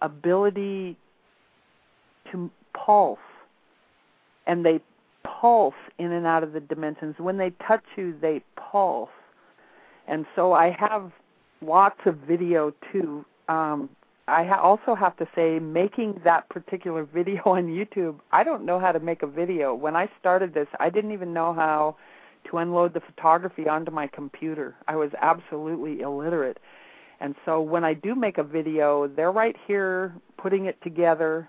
[0.00, 0.96] ability
[2.30, 3.18] to pulse,
[4.46, 4.80] and they
[5.42, 7.16] pulse in and out of the dimensions.
[7.18, 9.10] When they touch you, they pulse.
[10.06, 11.10] And so I have
[11.60, 13.24] lots of video too.
[13.48, 13.90] Um,
[14.28, 18.78] I ha- also have to say, making that particular video on YouTube, I don't know
[18.78, 19.74] how to make a video.
[19.74, 21.96] When I started this, I didn't even know how
[22.50, 24.76] to unload the photography onto my computer.
[24.86, 26.58] I was absolutely illiterate.
[27.20, 31.48] And so when I do make a video, they're right here putting it together,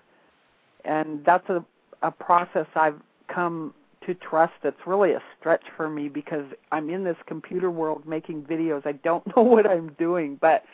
[0.84, 1.64] and that's a
[2.02, 3.00] a process I've
[3.34, 3.72] come
[4.06, 4.54] to trust.
[4.62, 8.86] It's really a stretch for me because I'm in this computer world making videos.
[8.86, 10.64] I don't know what I'm doing, but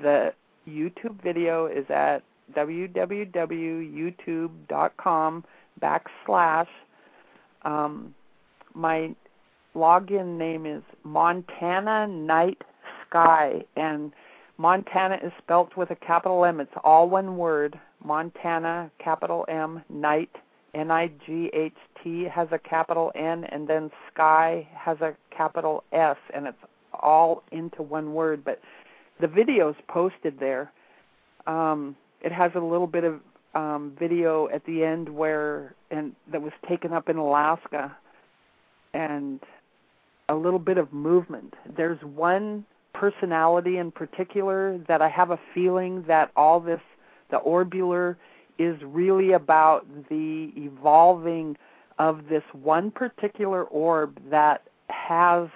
[0.00, 0.32] the
[0.68, 2.22] YouTube video is at
[2.56, 5.44] www.youtube.com
[5.80, 6.66] backslash.
[7.62, 8.14] Um,
[8.74, 9.14] my
[9.74, 12.62] login name is Montana Night
[13.08, 14.12] Sky, and
[14.56, 16.60] Montana is spelt with a capital M.
[16.60, 17.78] It's all one word.
[18.04, 20.30] Montana, capital M, Night,
[20.78, 25.82] N I G H T has a capital N, and then Sky has a capital
[25.92, 26.58] S, and it's
[26.92, 28.44] all into one word.
[28.44, 28.60] But
[29.20, 30.72] the video's posted there.
[31.46, 33.20] Um, it has a little bit of
[33.54, 37.96] um, video at the end where and that was taken up in Alaska,
[38.94, 39.40] and
[40.28, 41.54] a little bit of movement.
[41.76, 46.80] There's one personality in particular that I have a feeling that all this
[47.30, 48.16] the orbular
[48.58, 51.56] is really about the evolving
[51.98, 55.48] of this one particular orb that has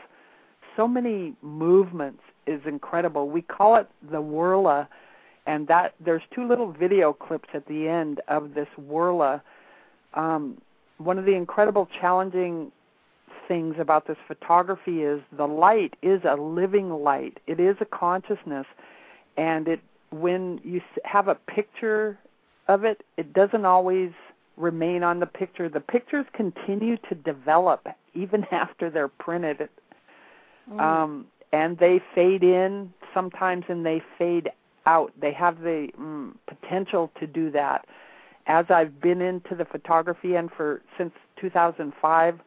[0.76, 3.28] so many movements is incredible.
[3.28, 4.88] We call it the Whirla,
[5.46, 9.42] and that there's two little video clips at the end of this Whirla.
[10.14, 10.60] Um,
[10.98, 12.72] one of the incredible challenging
[13.48, 17.38] things about this photography is the light is a living light.
[17.46, 18.66] It is a consciousness,
[19.36, 19.80] and it
[20.10, 22.18] when you have a picture
[22.68, 24.10] of it, it doesn't always
[24.56, 25.68] remain on the picture.
[25.68, 29.68] The pictures continue to develop even after they're printed.
[30.70, 30.80] Mm.
[30.80, 34.50] Um, and they fade in sometimes and they fade
[34.86, 35.12] out.
[35.20, 37.84] They have the mm, potential to do that.
[38.46, 42.40] As I've been into the photography and for since 2005,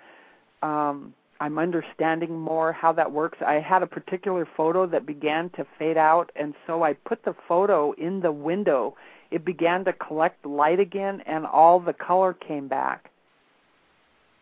[0.61, 3.37] um, I'm understanding more how that works.
[3.45, 7.35] I had a particular photo that began to fade out, and so I put the
[7.47, 8.95] photo in the window.
[9.31, 13.09] It began to collect light again, and all the color came back.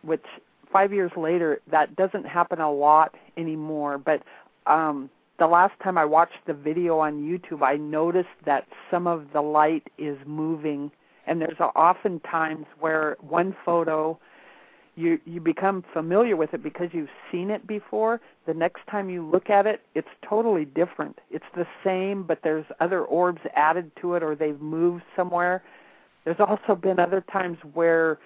[0.02, 0.24] Which
[0.72, 3.98] five years later, that doesn't happen a lot anymore.
[3.98, 4.22] But
[4.66, 9.26] um, the last time I watched the video on YouTube, I noticed that some of
[9.32, 10.90] the light is moving,
[11.26, 14.18] and there's often times where one photo
[14.96, 18.20] you you become familiar with it because you've seen it before.
[18.46, 21.18] The next time you look at it it's totally different.
[21.30, 25.62] It's the same but there's other orbs added to it or they've moved somewhere.
[26.24, 28.18] There's also been other times where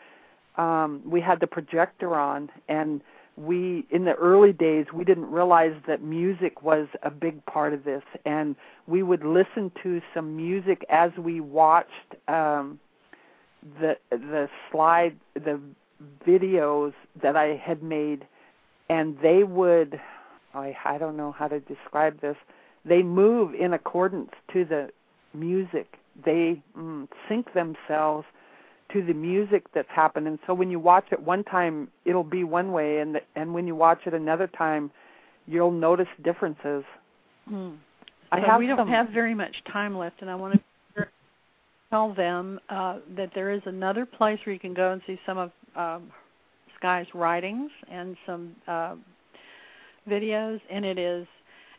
[0.56, 3.00] um we had the projector on and
[3.36, 7.84] we in the early days we didn't realize that music was a big part of
[7.84, 8.02] this.
[8.26, 8.56] And
[8.86, 12.78] we would listen to some music as we watched um
[13.80, 15.60] the the slide the
[16.26, 16.92] videos
[17.22, 18.26] that I had made,
[18.88, 20.00] and they would,
[20.54, 22.36] I, I don't know how to describe this,
[22.84, 24.90] they move in accordance to the
[25.34, 25.98] music.
[26.24, 28.26] They mm, sync themselves
[28.92, 30.38] to the music that's happening.
[30.46, 33.66] So when you watch it one time, it'll be one way, and the, and when
[33.66, 34.90] you watch it another time,
[35.46, 36.84] you'll notice differences.
[37.50, 37.76] Mm.
[38.30, 41.06] I have we don't some, have very much time left, and I want to
[41.90, 45.38] tell them uh, that there is another place where you can go and see some
[45.38, 46.12] of um,
[46.76, 48.94] Sky's writings and some uh,
[50.08, 51.26] videos, and it is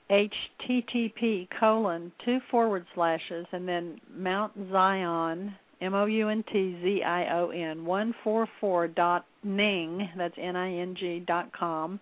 [0.09, 7.03] http colon two forward slashes and then Mount Zion M O U N T Z
[7.03, 11.99] I O N one four four dot ning that's N I N G dot com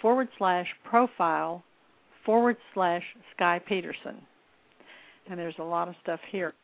[0.00, 1.64] forward slash profile
[2.24, 3.02] forward slash
[3.34, 4.16] Sky Pedersen.
[5.28, 6.54] And there's a lot of stuff here.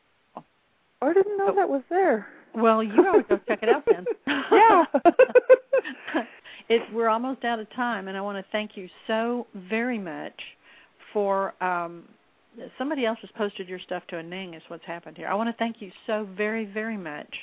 [1.01, 1.55] I didn't know oh.
[1.55, 2.27] that was there.
[2.55, 4.05] Well, you ought to go check it out then.
[4.51, 4.85] yeah.
[6.69, 10.39] it, we're almost out of time, and I want to thank you so very much
[11.13, 11.53] for.
[11.63, 12.05] Um,
[12.77, 14.53] somebody else has posted your stuff to a Ning.
[14.53, 15.27] Is what's happened here.
[15.27, 17.33] I want to thank you so very, very much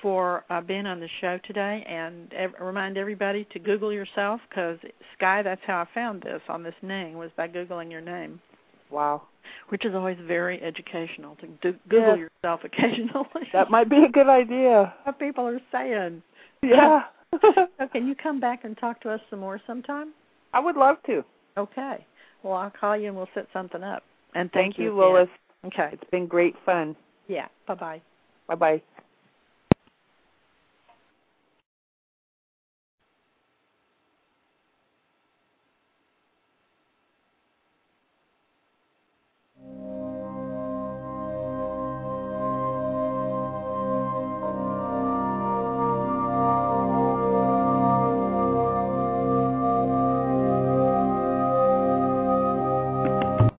[0.00, 4.78] for uh, being on the show today, and ev- remind everybody to Google yourself because
[5.16, 5.42] Sky.
[5.42, 8.40] That's how I found this on this Ning was by googling your name.
[8.94, 9.22] Wow
[9.68, 12.30] which is always very educational to do, Google yes.
[12.44, 13.48] yourself occasionally.
[13.52, 14.94] That might be a good idea.
[15.04, 16.22] what people are saying.
[16.62, 17.02] Yeah.
[17.42, 20.12] so can you come back and talk to us some more sometime?
[20.52, 21.24] I would love to.
[21.56, 22.06] Okay.
[22.42, 24.02] Well, I'll call you and we'll set something up.
[24.34, 25.28] And thank, thank you, Lois.
[25.66, 25.90] Okay.
[25.92, 26.94] It's been great fun.
[27.28, 27.46] Yeah.
[27.66, 28.02] Bye bye.
[28.48, 28.82] Bye bye.